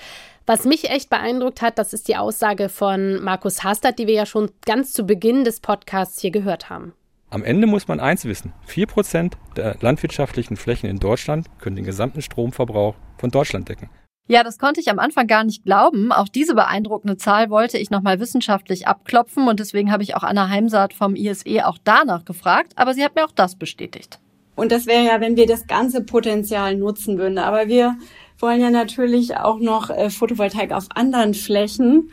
Was 0.45 0.67
mich 0.67 0.91
echt 0.91 1.09
beeindruckt 1.09 1.63
hat, 1.63 1.79
das 1.79 1.95
ist 1.95 2.09
die 2.09 2.17
Aussage 2.17 2.69
von 2.69 3.25
Markus 3.25 3.65
Hastert, 3.65 3.99
die 3.99 4.07
wir 4.07 4.13
ja 4.13 4.27
schon 4.27 4.51
ganz 4.67 4.93
zu 4.93 5.07
Beginn 5.07 5.45
des 5.45 5.61
Podcasts 5.61 6.21
hier 6.21 6.31
gehört 6.31 6.69
haben. 6.69 6.93
Am 7.31 7.43
Ende 7.43 7.67
muss 7.67 7.89
man 7.89 7.99
eins 7.99 8.27
wissen. 8.27 8.53
4% 8.69 9.33
der 9.57 9.79
landwirtschaftlichen 9.81 10.59
Flächen 10.59 10.91
in 10.91 10.99
Deutschland 10.99 11.47
können 11.59 11.77
den 11.77 11.87
gesamten 11.87 12.21
Stromverbrauch 12.21 12.97
von 13.17 13.31
Deutschland 13.31 13.71
decken. 13.71 13.89
Ja, 14.27 14.43
das 14.43 14.59
konnte 14.59 14.81
ich 14.81 14.91
am 14.91 14.99
Anfang 14.99 15.27
gar 15.27 15.45
nicht 15.45 15.65
glauben. 15.65 16.11
Auch 16.11 16.29
diese 16.29 16.55
beeindruckende 16.55 17.19
Zahl 17.19 17.51
wollte 17.51 17.77
ich 17.77 17.91
nochmal 17.91 18.21
wissenschaftlich 18.21 18.87
abklopfen 18.89 19.49
und 19.49 19.61
deswegen 19.61 19.93
habe 19.93 20.03
ich 20.03 20.17
auch 20.17 20.23
Anna 20.23 20.49
Heimsaat 20.49 20.95
vom 20.95 21.15
ISE 21.15 21.67
auch 21.67 21.77
danach 21.85 22.25
gefragt, 22.25 22.73
aber 22.77 22.95
sie 22.95 23.05
hat 23.05 23.15
mir 23.15 23.25
auch 23.27 23.33
das 23.33 23.57
bestätigt. 23.57 24.19
Und 24.57 24.73
das 24.73 24.87
wäre 24.87 25.05
ja, 25.05 25.21
wenn 25.21 25.37
wir 25.37 25.47
das 25.47 25.67
ganze 25.67 26.03
Potenzial 26.03 26.77
nutzen 26.77 27.19
würden. 27.19 27.39
Aber 27.39 27.69
wir 27.69 27.97
wollen 28.39 28.61
ja 28.61 28.71
natürlich 28.71 29.37
auch 29.37 29.59
noch 29.59 29.91
äh, 29.91 30.09
Photovoltaik 30.11 30.73
auf 30.73 30.87
anderen 30.95 31.35
Flächen 31.35 32.11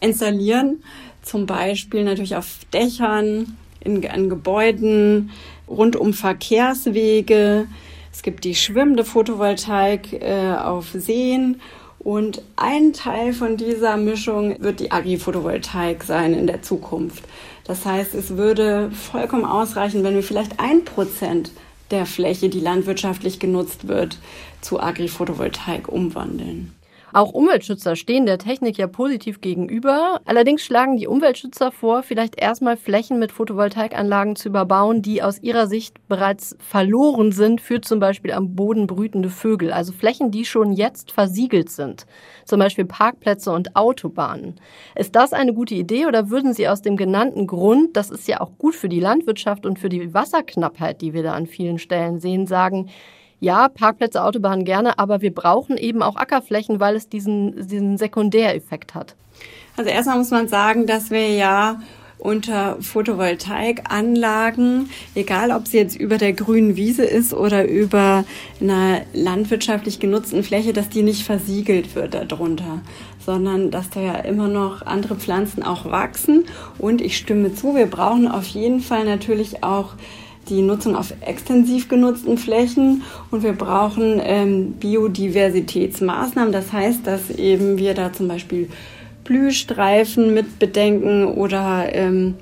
installieren. 0.00 0.82
Zum 1.22 1.46
Beispiel 1.46 2.04
natürlich 2.04 2.36
auf 2.36 2.60
Dächern, 2.74 3.56
in, 3.80 4.02
in 4.02 4.28
Gebäuden, 4.28 5.30
rund 5.68 5.96
um 5.96 6.12
Verkehrswege, 6.12 7.68
es 8.14 8.22
gibt 8.22 8.44
die 8.44 8.54
schwimmende 8.54 9.04
Photovoltaik 9.04 10.12
äh, 10.22 10.52
auf 10.54 10.92
Seen 10.92 11.60
und 11.98 12.42
ein 12.54 12.92
Teil 12.92 13.32
von 13.32 13.56
dieser 13.56 13.96
Mischung 13.96 14.54
wird 14.62 14.78
die 14.78 14.92
Agri-Photovoltaik 14.92 16.04
sein 16.04 16.32
in 16.32 16.46
der 16.46 16.62
Zukunft. 16.62 17.24
Das 17.64 17.84
heißt, 17.84 18.14
es 18.14 18.36
würde 18.36 18.92
vollkommen 18.92 19.44
ausreichen, 19.44 20.04
wenn 20.04 20.14
wir 20.14 20.22
vielleicht 20.22 20.60
ein 20.60 20.84
Prozent 20.84 21.50
der 21.90 22.06
Fläche, 22.06 22.48
die 22.48 22.60
landwirtschaftlich 22.60 23.40
genutzt 23.40 23.88
wird, 23.88 24.18
zu 24.60 24.78
Agri-Photovoltaik 24.78 25.88
umwandeln. 25.88 26.72
Auch 27.14 27.32
Umweltschützer 27.32 27.94
stehen 27.94 28.26
der 28.26 28.38
Technik 28.38 28.76
ja 28.76 28.88
positiv 28.88 29.40
gegenüber. 29.40 30.20
Allerdings 30.24 30.62
schlagen 30.62 30.96
die 30.96 31.06
Umweltschützer 31.06 31.70
vor, 31.70 32.02
vielleicht 32.02 32.40
erstmal 32.40 32.76
Flächen 32.76 33.20
mit 33.20 33.30
Photovoltaikanlagen 33.30 34.34
zu 34.34 34.48
überbauen, 34.48 35.00
die 35.00 35.22
aus 35.22 35.40
ihrer 35.40 35.68
Sicht 35.68 36.08
bereits 36.08 36.56
verloren 36.58 37.30
sind 37.30 37.60
für 37.60 37.80
zum 37.80 38.00
Beispiel 38.00 38.32
am 38.32 38.56
Boden 38.56 38.88
brütende 38.88 39.30
Vögel. 39.30 39.72
Also 39.72 39.92
Flächen, 39.92 40.32
die 40.32 40.44
schon 40.44 40.72
jetzt 40.72 41.12
versiegelt 41.12 41.70
sind. 41.70 42.04
Zum 42.46 42.58
Beispiel 42.58 42.84
Parkplätze 42.84 43.52
und 43.52 43.76
Autobahnen. 43.76 44.56
Ist 44.96 45.14
das 45.14 45.32
eine 45.32 45.54
gute 45.54 45.76
Idee 45.76 46.06
oder 46.06 46.30
würden 46.30 46.52
Sie 46.52 46.66
aus 46.66 46.82
dem 46.82 46.96
genannten 46.96 47.46
Grund, 47.46 47.96
das 47.96 48.10
ist 48.10 48.26
ja 48.26 48.40
auch 48.40 48.58
gut 48.58 48.74
für 48.74 48.88
die 48.88 48.98
Landwirtschaft 48.98 49.66
und 49.66 49.78
für 49.78 49.88
die 49.88 50.12
Wasserknappheit, 50.12 51.00
die 51.00 51.12
wir 51.12 51.22
da 51.22 51.34
an 51.34 51.46
vielen 51.46 51.78
Stellen 51.78 52.18
sehen, 52.18 52.48
sagen, 52.48 52.90
ja, 53.40 53.68
Parkplätze, 53.68 54.22
Autobahnen 54.22 54.64
gerne, 54.64 54.98
aber 54.98 55.20
wir 55.20 55.34
brauchen 55.34 55.76
eben 55.76 56.02
auch 56.02 56.16
Ackerflächen, 56.16 56.80
weil 56.80 56.96
es 56.96 57.08
diesen, 57.08 57.68
diesen 57.68 57.98
Sekundäreffekt 57.98 58.94
hat. 58.94 59.14
Also 59.76 59.90
erstmal 59.90 60.18
muss 60.18 60.30
man 60.30 60.48
sagen, 60.48 60.86
dass 60.86 61.10
wir 61.10 61.30
ja 61.30 61.80
unter 62.18 62.76
Photovoltaikanlagen, 62.80 64.88
egal 65.14 65.50
ob 65.50 65.68
sie 65.68 65.76
jetzt 65.76 65.96
über 65.96 66.16
der 66.16 66.32
grünen 66.32 66.76
Wiese 66.76 67.04
ist 67.04 67.34
oder 67.34 67.68
über 67.68 68.24
einer 68.60 69.02
landwirtschaftlich 69.12 70.00
genutzten 70.00 70.42
Fläche, 70.42 70.72
dass 70.72 70.88
die 70.88 71.02
nicht 71.02 71.24
versiegelt 71.24 71.94
wird 71.94 72.14
darunter, 72.14 72.80
sondern 73.24 73.70
dass 73.70 73.90
da 73.90 74.00
ja 74.00 74.14
immer 74.14 74.48
noch 74.48 74.86
andere 74.86 75.16
Pflanzen 75.16 75.62
auch 75.62 75.84
wachsen. 75.90 76.46
Und 76.78 77.02
ich 77.02 77.18
stimme 77.18 77.54
zu, 77.54 77.74
wir 77.74 77.86
brauchen 77.86 78.26
auf 78.26 78.46
jeden 78.46 78.80
Fall 78.80 79.04
natürlich 79.04 79.62
auch 79.62 79.92
die 80.48 80.62
Nutzung 80.62 80.96
auf 80.96 81.14
extensiv 81.20 81.88
genutzten 81.88 82.38
Flächen 82.38 83.02
und 83.30 83.42
wir 83.42 83.52
brauchen 83.52 84.20
ähm, 84.22 84.72
Biodiversitätsmaßnahmen. 84.72 86.52
Das 86.52 86.72
heißt, 86.72 87.06
dass 87.06 87.30
eben 87.30 87.78
wir 87.78 87.94
da 87.94 88.12
zum 88.12 88.28
Beispiel 88.28 88.68
Blühstreifen 89.24 90.34
mit 90.34 90.58
bedenken 90.58 91.24
oder 91.24 91.94
ähm, 91.94 92.34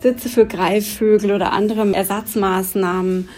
Sitze 0.00 0.28
für 0.28 0.46
Greifvögel 0.46 1.32
oder 1.32 1.52
andere 1.52 1.92
Ersatzmaßnahmen. 1.92 3.28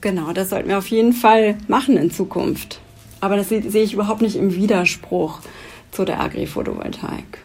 Genau, 0.00 0.32
das 0.32 0.50
sollten 0.50 0.68
wir 0.68 0.78
auf 0.78 0.88
jeden 0.88 1.12
Fall 1.12 1.56
machen 1.66 1.96
in 1.96 2.10
Zukunft. 2.10 2.80
Aber 3.20 3.36
das 3.36 3.48
sehe 3.48 3.62
ich 3.82 3.94
überhaupt 3.94 4.22
nicht 4.22 4.36
im 4.36 4.54
Widerspruch 4.54 5.40
zu 5.90 6.04
der 6.04 6.20
Agri-Photovoltaik. 6.20 7.38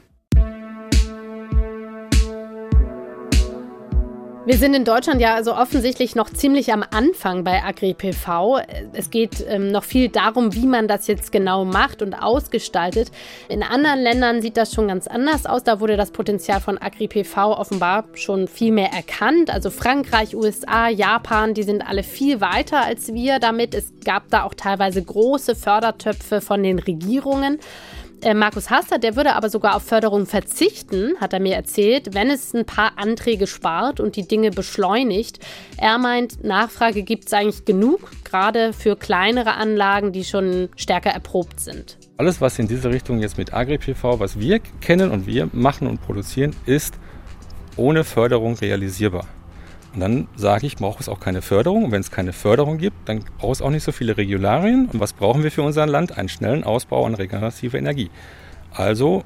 Wir 4.50 4.58
sind 4.58 4.74
in 4.74 4.84
Deutschland 4.84 5.22
ja 5.22 5.36
also 5.36 5.56
offensichtlich 5.56 6.16
noch 6.16 6.28
ziemlich 6.32 6.74
am 6.74 6.84
Anfang 6.90 7.44
bei 7.44 7.62
AgriPV. 7.62 8.58
Es 8.94 9.12
geht 9.12 9.46
ähm, 9.48 9.72
noch 9.72 9.84
viel 9.84 10.10
darum, 10.10 10.56
wie 10.56 10.66
man 10.66 10.88
das 10.88 11.06
jetzt 11.06 11.32
genau 11.32 11.66
macht 11.66 12.02
und 12.02 12.16
ausgestaltet. 12.16 13.12
In 13.48 13.62
anderen 13.62 14.00
Ländern 14.00 14.42
sieht 14.42 14.58
das 14.58 14.74
schon 14.74 14.88
ganz 14.88 15.06
anders 15.06 15.46
aus. 15.46 15.64
Da 15.64 15.80
wurde 15.80 15.98
das 15.98 16.10
Potenzial 16.10 16.62
von 16.62 16.80
AgriPV 16.80 17.38
offenbar 17.38 18.06
schon 18.16 18.48
viel 18.48 18.72
mehr 18.72 18.92
erkannt. 18.92 19.52
Also 19.52 19.70
Frankreich, 19.70 20.36
USA, 20.36 20.90
Japan, 20.90 21.54
die 21.54 21.62
sind 21.62 21.84
alle 21.84 22.02
viel 22.02 22.42
weiter 22.42 22.84
als 22.84 23.14
wir 23.14 23.38
damit. 23.38 23.76
Es 23.76 23.94
gab 24.04 24.30
da 24.32 24.46
auch 24.46 24.56
teilweise 24.56 25.04
große 25.04 25.54
Fördertöpfe 25.54 26.42
von 26.42 26.64
den 26.64 26.80
Regierungen. 26.80 27.60
Äh, 28.22 28.34
Markus 28.34 28.70
Hastert, 28.70 29.04
der 29.04 29.16
würde 29.16 29.34
aber 29.34 29.50
sogar 29.50 29.76
auf 29.76 29.84
Förderung 29.84 30.26
verzichten, 30.26 31.14
hat 31.22 31.32
er 31.32 31.40
mir 31.40 31.56
erzählt, 31.56 32.14
wenn 32.14 32.30
es 32.30 32.54
ein 32.54 32.66
paar 32.66 32.98
Anträge 32.98 33.48
spart 33.48 34.00
und 34.02 34.18
die 34.18 34.28
Dinge 34.28 34.52
beschleunigt. 34.52 35.40
Er 35.78 35.98
meint, 35.98 36.44
Nachfrage 36.44 37.04
gibt 37.04 37.28
es 37.28 37.34
eigentlich 37.34 37.64
genug, 37.64 38.12
gerade 38.26 38.74
für 38.74 38.98
kleinere 38.98 39.54
Anlagen, 39.54 40.12
die 40.12 40.26
schon 40.26 40.68
stärker 40.76 41.12
erprobt 41.12 41.62
sind. 41.62 41.98
Alles, 42.18 42.42
was 42.42 42.60
in 42.60 42.68
diese 42.68 42.90
Richtung 42.90 43.20
jetzt 43.20 43.38
mit 43.38 43.54
AgriPV, 43.54 44.20
was 44.20 44.38
wir 44.38 44.60
kennen 44.82 45.12
und 45.12 45.26
wir 45.26 45.50
machen 45.54 45.88
und 45.88 46.02
produzieren, 46.02 46.54
ist 46.66 46.96
ohne 47.78 48.04
Förderung 48.04 48.56
realisierbar. 48.56 49.26
Und 49.94 50.02
dann 50.02 50.28
sage 50.36 50.68
ich, 50.68 50.76
braucht 50.76 51.00
es 51.00 51.10
auch 51.10 51.20
keine 51.20 51.42
Förderung. 51.42 51.86
Und 51.86 51.92
wenn 51.92 52.02
es 52.02 52.12
keine 52.12 52.34
Förderung 52.34 52.78
gibt, 52.78 53.10
dann 53.10 53.24
braucht 53.38 53.56
es 53.56 53.62
auch 53.62 53.72
nicht 53.72 53.84
so 53.84 53.92
viele 53.92 54.18
Regularien. 54.18 54.88
Und 54.88 55.00
was 55.00 55.14
brauchen 55.14 55.44
wir 55.44 55.52
für 55.52 55.64
unser 55.64 55.88
Land? 55.88 56.18
Einen 56.18 56.30
schnellen 56.30 56.64
Ausbau 56.64 57.06
an 57.06 57.16
regenerative 57.16 57.78
Energie. 57.78 58.10
Also 58.72 59.24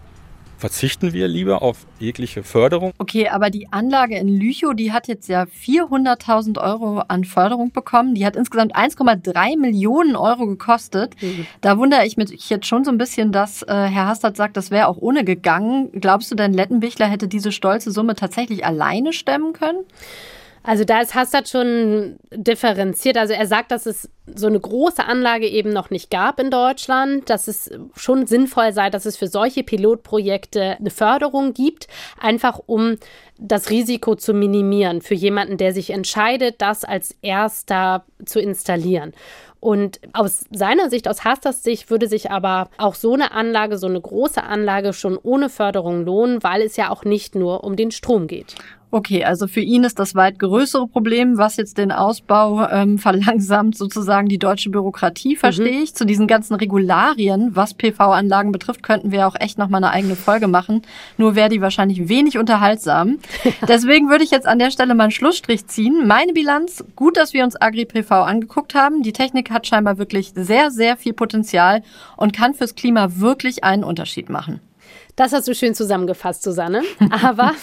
verzichten 0.64 1.12
wir 1.12 1.28
lieber 1.28 1.62
auf 1.62 1.86
jegliche 2.00 2.42
Förderung. 2.42 2.94
Okay, 2.98 3.28
aber 3.28 3.50
die 3.50 3.74
Anlage 3.74 4.16
in 4.16 4.30
Lüchow, 4.30 4.74
die 4.74 4.94
hat 4.94 5.10
jetzt 5.10 5.28
ja 5.28 5.44
400.000 5.44 6.58
Euro 6.58 7.00
an 7.00 7.26
Förderung 7.26 7.74
bekommen. 7.74 8.16
Die 8.16 8.26
hat 8.26 8.38
insgesamt 8.38 8.74
1,3 8.74 9.60
Millionen 9.60 10.16
Euro 10.16 10.46
gekostet. 10.48 11.22
Mhm. 11.22 11.46
Da 11.60 11.78
wundere 11.78 12.06
ich 12.06 12.16
mich 12.16 12.50
jetzt 12.50 12.66
schon 12.66 12.86
so 12.86 12.92
ein 12.92 12.98
bisschen, 12.98 13.34
dass 13.34 13.64
äh, 13.64 13.74
Herr 13.74 14.08
Hastert 14.08 14.38
sagt, 14.38 14.56
das 14.56 14.72
wäre 14.72 14.88
auch 14.88 14.96
ohne 14.98 15.26
gegangen. 15.26 15.90
Glaubst 16.00 16.32
du 16.32 16.36
denn, 16.36 16.54
Lettenbichler 16.54 17.08
hätte 17.08 17.28
diese 17.28 17.52
stolze 17.52 17.92
Summe 17.92 18.16
tatsächlich 18.16 18.66
alleine 18.66 19.12
stemmen 19.12 19.52
können? 19.52 19.80
Also 20.64 20.86
da 20.86 21.02
ist 21.02 21.14
Hastert 21.14 21.50
schon 21.50 22.16
differenziert. 22.32 23.18
Also 23.18 23.34
er 23.34 23.46
sagt, 23.46 23.72
dass 23.72 23.86
es 23.86 24.10
so 24.34 24.48
eine 24.48 24.60
große 24.60 25.04
Anlage 25.04 25.46
eben 25.48 25.74
noch 25.74 25.90
nicht 25.90 26.10
gab 26.10 26.40
in 26.40 26.50
Deutschland, 26.50 27.30
dass 27.30 27.50
es 27.50 27.70
schon 27.96 28.26
sinnvoll 28.28 28.72
sei, 28.72 28.90
dass 28.90 29.06
es 29.06 29.18
für 29.18 29.28
solche 29.28 29.64
Pilotprojekte 29.64 30.78
eine 30.80 30.90
Förderung 30.90 31.54
gibt, 31.54 31.88
einfach 32.18 32.62
um 32.66 32.96
das 33.38 33.70
Risiko 33.70 34.16
zu 34.16 34.34
minimieren 34.34 35.02
für 35.02 35.16
jemanden, 35.16 35.58
der 35.58 35.74
sich 35.74 35.90
entscheidet, 35.90 36.62
das 36.62 36.86
als 36.86 37.14
erster 37.22 38.06
zu 38.24 38.40
installieren. 38.40 39.12
Und 39.60 40.00
aus 40.14 40.46
seiner 40.52 40.90
Sicht, 40.90 41.08
aus 41.08 41.24
Hasters 41.24 41.64
Sicht, 41.64 41.90
würde 41.90 42.08
sich 42.08 42.32
aber 42.32 42.70
auch 42.78 42.96
so 42.96 43.14
eine 43.14 43.32
Anlage, 43.32 43.78
so 43.78 43.88
eine 43.88 44.00
große 44.00 44.44
Anlage 44.44 44.94
schon 44.94 45.18
ohne 45.18 45.50
Förderung 45.50 46.06
lohnen, 46.06 46.44
weil 46.44 46.62
es 46.62 46.76
ja 46.78 46.90
auch 46.90 47.06
nicht 47.06 47.36
nur 47.36 47.64
um 47.64 47.76
den 47.76 47.92
Strom 47.92 48.28
geht. 48.28 48.56
Okay, 48.94 49.24
also 49.24 49.48
für 49.48 49.60
ihn 49.60 49.86
ist 49.86 49.98
das 49.98 50.14
weit 50.14 50.38
größere 50.38 50.88
Problem, 50.88 51.40
was 51.40 51.58
jetzt 51.58 51.80
den 51.80 51.92
Ausbau 51.92 52.70
ähm, 52.70 53.00
verlangsamt, 53.00 53.76
sozusagen 53.76 54.28
die 54.28 54.38
deutsche 54.38 54.70
Bürokratie, 54.70 55.36
verstehe 55.36 55.78
mhm. 55.78 55.84
ich. 55.84 55.96
Zu 55.96 56.06
diesen 56.06 56.28
ganzen 56.28 56.54
Regularien, 56.54 57.56
was 57.56 57.74
PV-Anlagen 57.74 58.52
betrifft, 58.52 58.84
könnten 58.84 59.12
wir 59.12 59.28
auch 59.28 59.34
echt 59.40 59.58
nochmal 59.58 59.84
eine 59.84 59.92
eigene 59.92 60.16
Folge 60.16 60.48
machen. 60.48 60.84
Nur 61.18 61.34
wäre 61.34 61.50
die 61.50 61.60
wahrscheinlich 61.60 62.08
wenig 62.08 62.38
unterhaltsam. 62.38 63.18
Deswegen 63.68 64.10
würde 64.10 64.26
ich 64.26 64.30
jetzt 64.30 64.46
an 64.46 64.60
der 64.60 64.70
Stelle 64.70 64.94
mal 64.94 65.06
einen 65.06 65.12
Schlussstrich 65.12 65.66
ziehen. 65.66 66.06
Meine 66.06 66.34
Bilanz, 66.34 66.86
gut, 66.96 67.18
dass 67.18 67.34
wir 67.34 67.44
uns 67.44 67.60
Agri-PV 67.60 68.12
angeguckt 68.12 68.76
haben. 68.76 69.02
Die 69.02 69.12
Technik 69.12 69.50
hat 69.50 69.66
scheinbar 69.66 69.98
wirklich 69.98 70.34
sehr, 70.36 70.70
sehr 70.70 70.98
viel 70.98 71.14
Potenzial 71.14 71.82
und 72.16 72.32
kann 72.32 72.54
fürs 72.54 72.76
Klima 72.76 73.08
wirklich 73.16 73.64
einen 73.64 73.84
Unterschied 73.84 74.30
machen. 74.30 74.60
Das 75.16 75.34
hast 75.34 75.48
du 75.48 75.56
schön 75.56 75.74
zusammengefasst, 75.74 76.44
Susanne. 76.44 76.84
Aber 77.24 77.54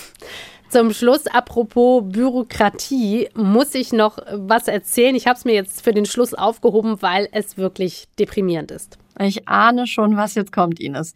zum 0.70 0.92
Schluss, 0.92 1.26
apropos 1.26 2.02
Bürokratie, 2.06 3.28
muss 3.34 3.74
ich 3.74 3.92
noch 3.92 4.18
was 4.32 4.68
erzählen. 4.68 5.14
Ich 5.14 5.26
habe 5.26 5.36
es 5.36 5.44
mir 5.44 5.54
jetzt 5.54 5.82
für 5.82 5.92
den 5.92 6.06
Schluss 6.06 6.34
aufgehoben, 6.34 7.02
weil 7.02 7.28
es 7.32 7.58
wirklich 7.58 8.06
deprimierend 8.18 8.70
ist. 8.70 8.98
Ich 9.18 9.48
ahne 9.48 9.86
schon, 9.86 10.16
was 10.16 10.34
jetzt 10.34 10.52
kommt, 10.52 10.80
Ines. 10.80 11.14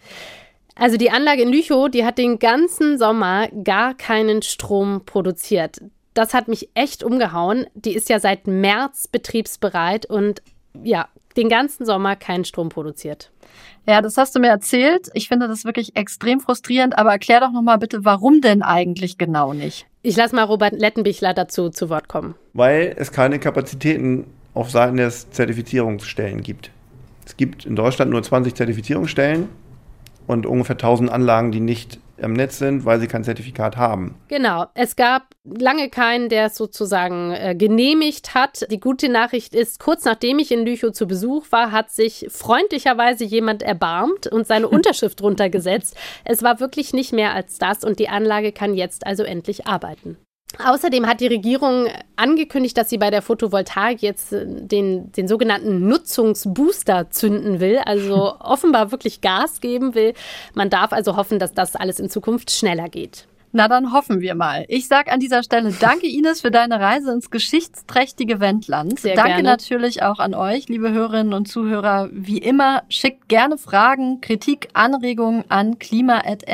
Also 0.75 0.97
die 0.97 1.11
Anlage 1.11 1.43
in 1.43 1.53
Lüchow, 1.53 1.89
die 1.89 2.05
hat 2.05 2.19
den 2.19 2.39
ganzen 2.39 2.99
Sommer 2.99 3.49
gar 3.49 3.95
keinen 3.95 4.43
Strom 4.43 5.03
produziert. 5.07 5.81
Das 6.15 6.35
hat 6.35 6.49
mich 6.49 6.69
echt 6.75 7.03
umgehauen. 7.03 7.67
Die 7.75 7.95
ist 7.95 8.09
ja 8.09 8.19
seit 8.19 8.47
März 8.47 9.09
betriebsbereit 9.09 10.07
und 10.07 10.43
ja, 10.83 11.09
den 11.37 11.49
ganzen 11.49 11.87
Sommer 11.87 12.17
keinen 12.17 12.45
Strom 12.45 12.69
produziert. 12.69 13.31
Ja, 13.87 14.01
das 14.01 14.17
hast 14.17 14.35
du 14.35 14.41
mir 14.41 14.49
erzählt. 14.49 15.11
Ich 15.15 15.29
finde 15.29 15.49
das 15.49 15.65
wirklich 15.65 15.97
extrem 15.97 16.41
frustrierend, 16.41 16.99
aber 16.99 17.13
erklär 17.13 17.41
doch 17.41 17.53
nochmal 17.53 17.79
bitte, 17.79 18.05
warum 18.05 18.41
denn 18.41 18.63
eigentlich 18.63 19.19
genau 19.19 19.53
nicht? 19.53 19.87
Ich 20.03 20.17
lasse 20.17 20.35
mal 20.35 20.45
Robert 20.45 20.75
Lettenbichler 20.75 21.35
dazu 21.35 21.71
zu 21.71 21.89
Wort 21.91 22.09
kommen. 22.09 22.35
Weil 22.53 22.95
es 22.99 23.13
keine 23.13 23.39
Kapazitäten 23.39 24.27
auf 24.55 24.71
Seiten 24.71 24.97
des 24.97 25.31
Zertifizierungsstellen 25.31 26.43
gibt. 26.43 26.71
Es 27.27 27.37
gibt 27.37 27.65
in 27.65 27.77
Deutschland 27.77 28.11
nur 28.11 28.23
20 28.23 28.55
Zertifizierungsstellen 28.55 29.49
und 30.27 30.47
ungefähr 30.47 30.75
1000 30.75 31.11
Anlagen, 31.11 31.53
die 31.53 31.61
nicht 31.61 31.99
im 32.17 32.33
Netz 32.33 32.59
sind, 32.59 32.85
weil 32.85 33.01
sie 33.01 33.09
kein 33.09 33.25
Zertifikat 33.25 33.77
haben. 33.77 34.15
Genau. 34.29 34.67
Es 34.75 34.97
gab 34.97 35.23
lange 35.45 35.91
keinen, 35.91 36.29
der 36.29 36.47
es 36.47 36.55
sozusagen 36.55 37.33
äh, 37.33 37.55
genehmigt 37.57 38.35
hat. 38.35 38.67
Die 38.71 38.81
gute 38.81 39.09
Nachricht 39.09 39.55
ist, 39.55 39.81
kurz 39.81 40.05
nachdem 40.05 40.39
ich 40.39 40.53
in 40.53 40.65
Lüchow 40.65 40.93
zu 40.93 41.07
Besuch 41.07 41.47
war, 41.51 41.73
hat 41.73 41.91
sich 41.91 42.27
freundlicherweise 42.31 43.25
jemand 43.25 43.63
erbarmt 43.63 44.27
und 44.27 44.47
seine 44.47 44.69
Unterschrift 44.75 45.23
runtergesetzt. 45.23 45.97
Es 46.25 46.43
war 46.43 46.61
wirklich 46.61 46.93
nicht 46.93 47.13
mehr 47.13 47.35
als 47.35 47.59
das 47.59 47.85
und 47.85 47.99
die 47.99 48.09
Anlage 48.09 48.53
kann 48.53 48.75
jetzt 48.75 49.07
also 49.07 49.25
endlich 49.25 49.67
arbeiten. 49.67 50.17
Außerdem 50.63 51.07
hat 51.07 51.21
die 51.21 51.27
Regierung 51.27 51.89
angekündigt, 52.17 52.77
dass 52.77 52.89
sie 52.89 52.99
bei 52.99 53.11
der 53.11 53.23
Photovoltaik 53.23 54.03
jetzt 54.03 54.33
äh, 54.33 54.45
den, 54.47 55.11
den 55.13 55.29
sogenannten 55.29 55.89
Nutzungsbooster 55.89 57.11
zünden 57.11 57.61
will, 57.61 57.79
also 57.79 58.35
offenbar 58.41 58.93
wirklich 58.93 59.21
Gas 59.21 59.61
geben 59.61 59.95
will. 59.95 60.15
Man 60.55 60.71
darf 60.71 60.93
also 60.93 61.17
hoffen, 61.17 61.39
dass 61.39 61.53
das 61.53 61.77
alles 61.77 61.99
in 61.99 62.11
Zukunft 62.11 62.51
schneller 62.51 62.89
geht. 62.89 63.27
Na, 63.57 63.69
dann 63.69 63.93
hoffen 63.93 64.21
wir 64.21 64.35
mal. 64.35 64.65
Ich 64.67 64.89
sage 64.89 65.13
an 65.13 65.21
dieser 65.21 65.45
Stelle 65.45 65.73
danke 65.79 66.09
Ines 66.09 66.41
für 66.41 66.51
deine 66.51 66.81
Reise 66.81 67.13
ins 67.13 67.31
geschichtsträchtige 67.31 68.41
Wendland. 68.41 68.99
Sehr 68.99 69.15
danke 69.15 69.35
gerne. 69.35 69.49
natürlich 69.49 70.03
auch 70.03 70.19
an 70.19 70.35
euch, 70.35 70.69
liebe 70.69 70.91
Hörerinnen 70.91 71.33
und 71.33 71.47
Zuhörer. 71.47 72.09
Wie 72.11 72.39
immer, 72.39 72.83
schickt 72.89 73.29
gerne 73.29 73.57
Fragen, 73.57 74.21
Kritik, 74.21 74.71
Anregungen 74.73 75.45
an 75.51 75.79
klima.ndr.de. 75.79 76.49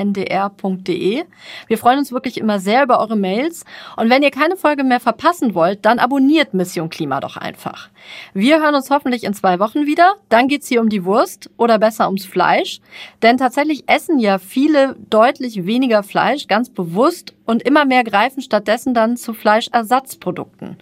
Wir 1.69 1.79
freuen 1.79 1.99
uns 2.01 2.13
wirklich 2.13 2.37
immer 2.37 2.61
sehr 2.61 2.83
über 2.83 3.01
eure 3.01 3.17
Mails. 3.17 3.65
Und 3.97 4.11
wenn 4.11 4.23
ihr 4.23 4.31
keine 4.31 4.57
Folge 4.57 4.85
mehr 4.85 5.01
verpassen 5.01 5.55
wollt, 5.55 5.87
dann 5.87 6.01
abonniert 6.01 6.53
Mission 6.53 6.91
Klima 6.91 7.21
doch 7.21 7.39
einfach. 7.39 7.89
Wir 8.35 8.61
hören 8.61 8.75
uns 8.75 8.91
hoffentlich 8.91 9.25
in 9.25 9.33
zwei 9.33 9.59
Wochen 9.59 9.87
wieder. 9.87 10.17
Dann 10.29 10.49
geht's 10.49 10.69
hier 10.69 10.83
um 10.83 10.91
die 10.91 11.07
Wurst 11.07 11.49
oder 11.57 11.79
besser 11.79 12.09
ums 12.09 12.27
Fleisch. 12.27 12.83
Denn 13.23 13.39
tatsächlich 13.39 13.89
essen 13.89 14.19
ja 14.19 14.37
viele 14.37 14.97
deutlich 15.09 15.65
weniger 15.65 16.03
Fleisch, 16.03 16.47
ganz 16.47 16.69
bewusst 16.69 16.90
bewusst 16.91 17.35
und 17.47 17.63
immer 17.63 17.85
mehr 17.85 18.05
greifen 18.05 18.43
stattdessen 18.43 18.95
dann 18.95 19.17
zu 19.17 19.33
Fleischersatzprodukten. 19.33 20.77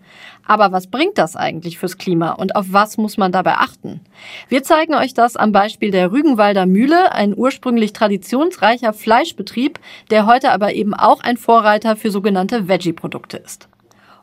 Aber 0.47 0.73
was 0.73 0.87
bringt 0.87 1.19
das 1.19 1.37
eigentlich 1.37 1.79
fürs 1.79 1.99
Klima 1.99 2.33
und 2.33 2.57
auf 2.57 2.67
was 2.71 2.97
muss 2.97 3.17
man 3.17 3.33
dabei 3.33 3.55
achten? 3.55 4.01
Wir 4.49 4.63
zeigen 4.63 4.95
euch 4.95 5.15
das 5.15 5.37
am 5.37 5.53
Beispiel 5.53 5.91
der 5.91 6.11
Rügenwalder 6.11 6.67
Mühle, 6.67 7.13
ein 7.13 7.37
ursprünglich 7.37 7.93
traditionsreicher 7.93 8.93
Fleischbetrieb, 8.93 9.79
der 10.11 10.27
heute 10.27 10.51
aber 10.53 10.73
eben 10.73 10.95
auch 10.95 11.21
ein 11.23 11.37
Vorreiter 11.37 11.97
für 11.97 12.11
sogenannte 12.11 12.69
Veggie-Produkte 12.69 13.37
ist. 13.37 13.69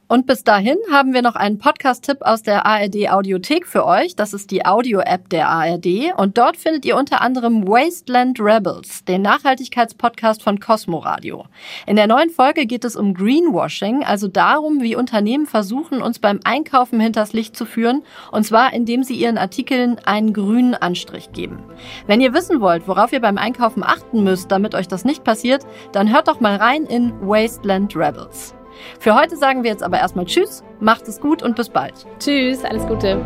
Und 0.08 0.28
bis 0.28 0.44
dahin 0.44 0.78
haben 0.92 1.16
wir 1.16 1.24
noch 1.24 1.36
einen 1.36 1.58
Podcast-Tipp 1.58 2.20
aus 2.22 2.44
der 2.44 2.68
ARD 2.68 3.10
Audiothek 3.10 3.66
für 3.66 3.86
euch. 3.86 4.16
Das 4.16 4.34
ist 4.34 4.52
die 4.52 4.64
Audio-App 4.64 5.30
der 5.30 5.50
ARD. 5.50 6.14
Und 6.16 6.38
dort 6.38 6.58
findet 6.58 6.86
ihr 6.86 6.96
unter 6.96 7.22
anderem 7.22 7.68
Wasteland 7.68 8.40
Rebels, 8.40 9.04
den 9.06 9.24
Nachhaltigkeitspodcast 9.24 10.44
von 10.44 10.60
Cosmo 10.60 11.00
Radio. 11.00 11.46
In 11.88 11.96
der 11.96 12.06
neuen 12.06 12.30
Folge 12.30 12.68
geht 12.68 12.86
es 12.86 12.96
um 12.96 13.16
Greenwashing, 13.16 14.04
also 14.04 14.28
darum, 14.28 14.82
wie 14.82 14.96
Unternehmen 14.96 15.48
versuchen, 15.48 16.04
uns 16.04 16.20
beim 16.20 16.40
Einkaufen 16.44 17.00
hinters 17.00 17.34
Licht 17.34 17.56
zu 17.58 17.66
führen. 17.66 18.04
Und 18.32 18.46
zwar, 18.46 18.74
indem 18.74 19.02
sie 19.02 19.16
ihren 19.16 19.40
Artikeln 19.40 19.98
einen 20.06 20.34
grünen 20.34 20.76
Anstrich 20.76 21.32
geben. 21.32 21.64
Wenn 22.06 22.22
ihr 22.22 22.34
wissen 22.34 22.62
wollt, 22.62 22.88
worauf 22.88 23.12
ihr 23.12 23.22
beim 23.22 23.40
Einkaufen 23.40 23.84
achten 23.84 24.24
müsst, 24.24 24.52
damit 24.52 24.76
euch 24.76 24.88
das 24.88 25.04
nicht 25.04 25.24
passiert, 25.24 25.66
dann 25.94 26.14
hört 26.14 26.28
doch 26.28 26.40
mal 26.40 26.58
rein 26.58 26.86
in 26.86 27.12
Wasteland 27.22 27.96
Rebels. 27.96 28.55
Für 29.00 29.16
heute 29.16 29.38
sagen 29.38 29.64
wir 29.64 29.72
jetzt 29.72 29.84
aber 29.84 30.00
erstmal 30.00 30.26
Tschüss, 30.26 30.64
macht 30.80 31.08
es 31.08 31.20
gut 31.20 31.44
und 31.44 31.56
bis 31.56 31.70
bald. 31.70 32.06
Tschüss, 32.20 32.64
alles 32.64 32.86
Gute. 32.88 33.24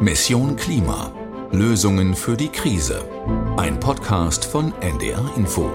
Mission 0.00 0.56
Klima. 0.56 1.12
Lösungen 1.52 2.14
für 2.14 2.36
die 2.36 2.48
Krise. 2.48 3.02
Ein 3.56 3.80
Podcast 3.80 4.44
von 4.44 4.74
NDR 4.80 5.30
Info. 5.36 5.70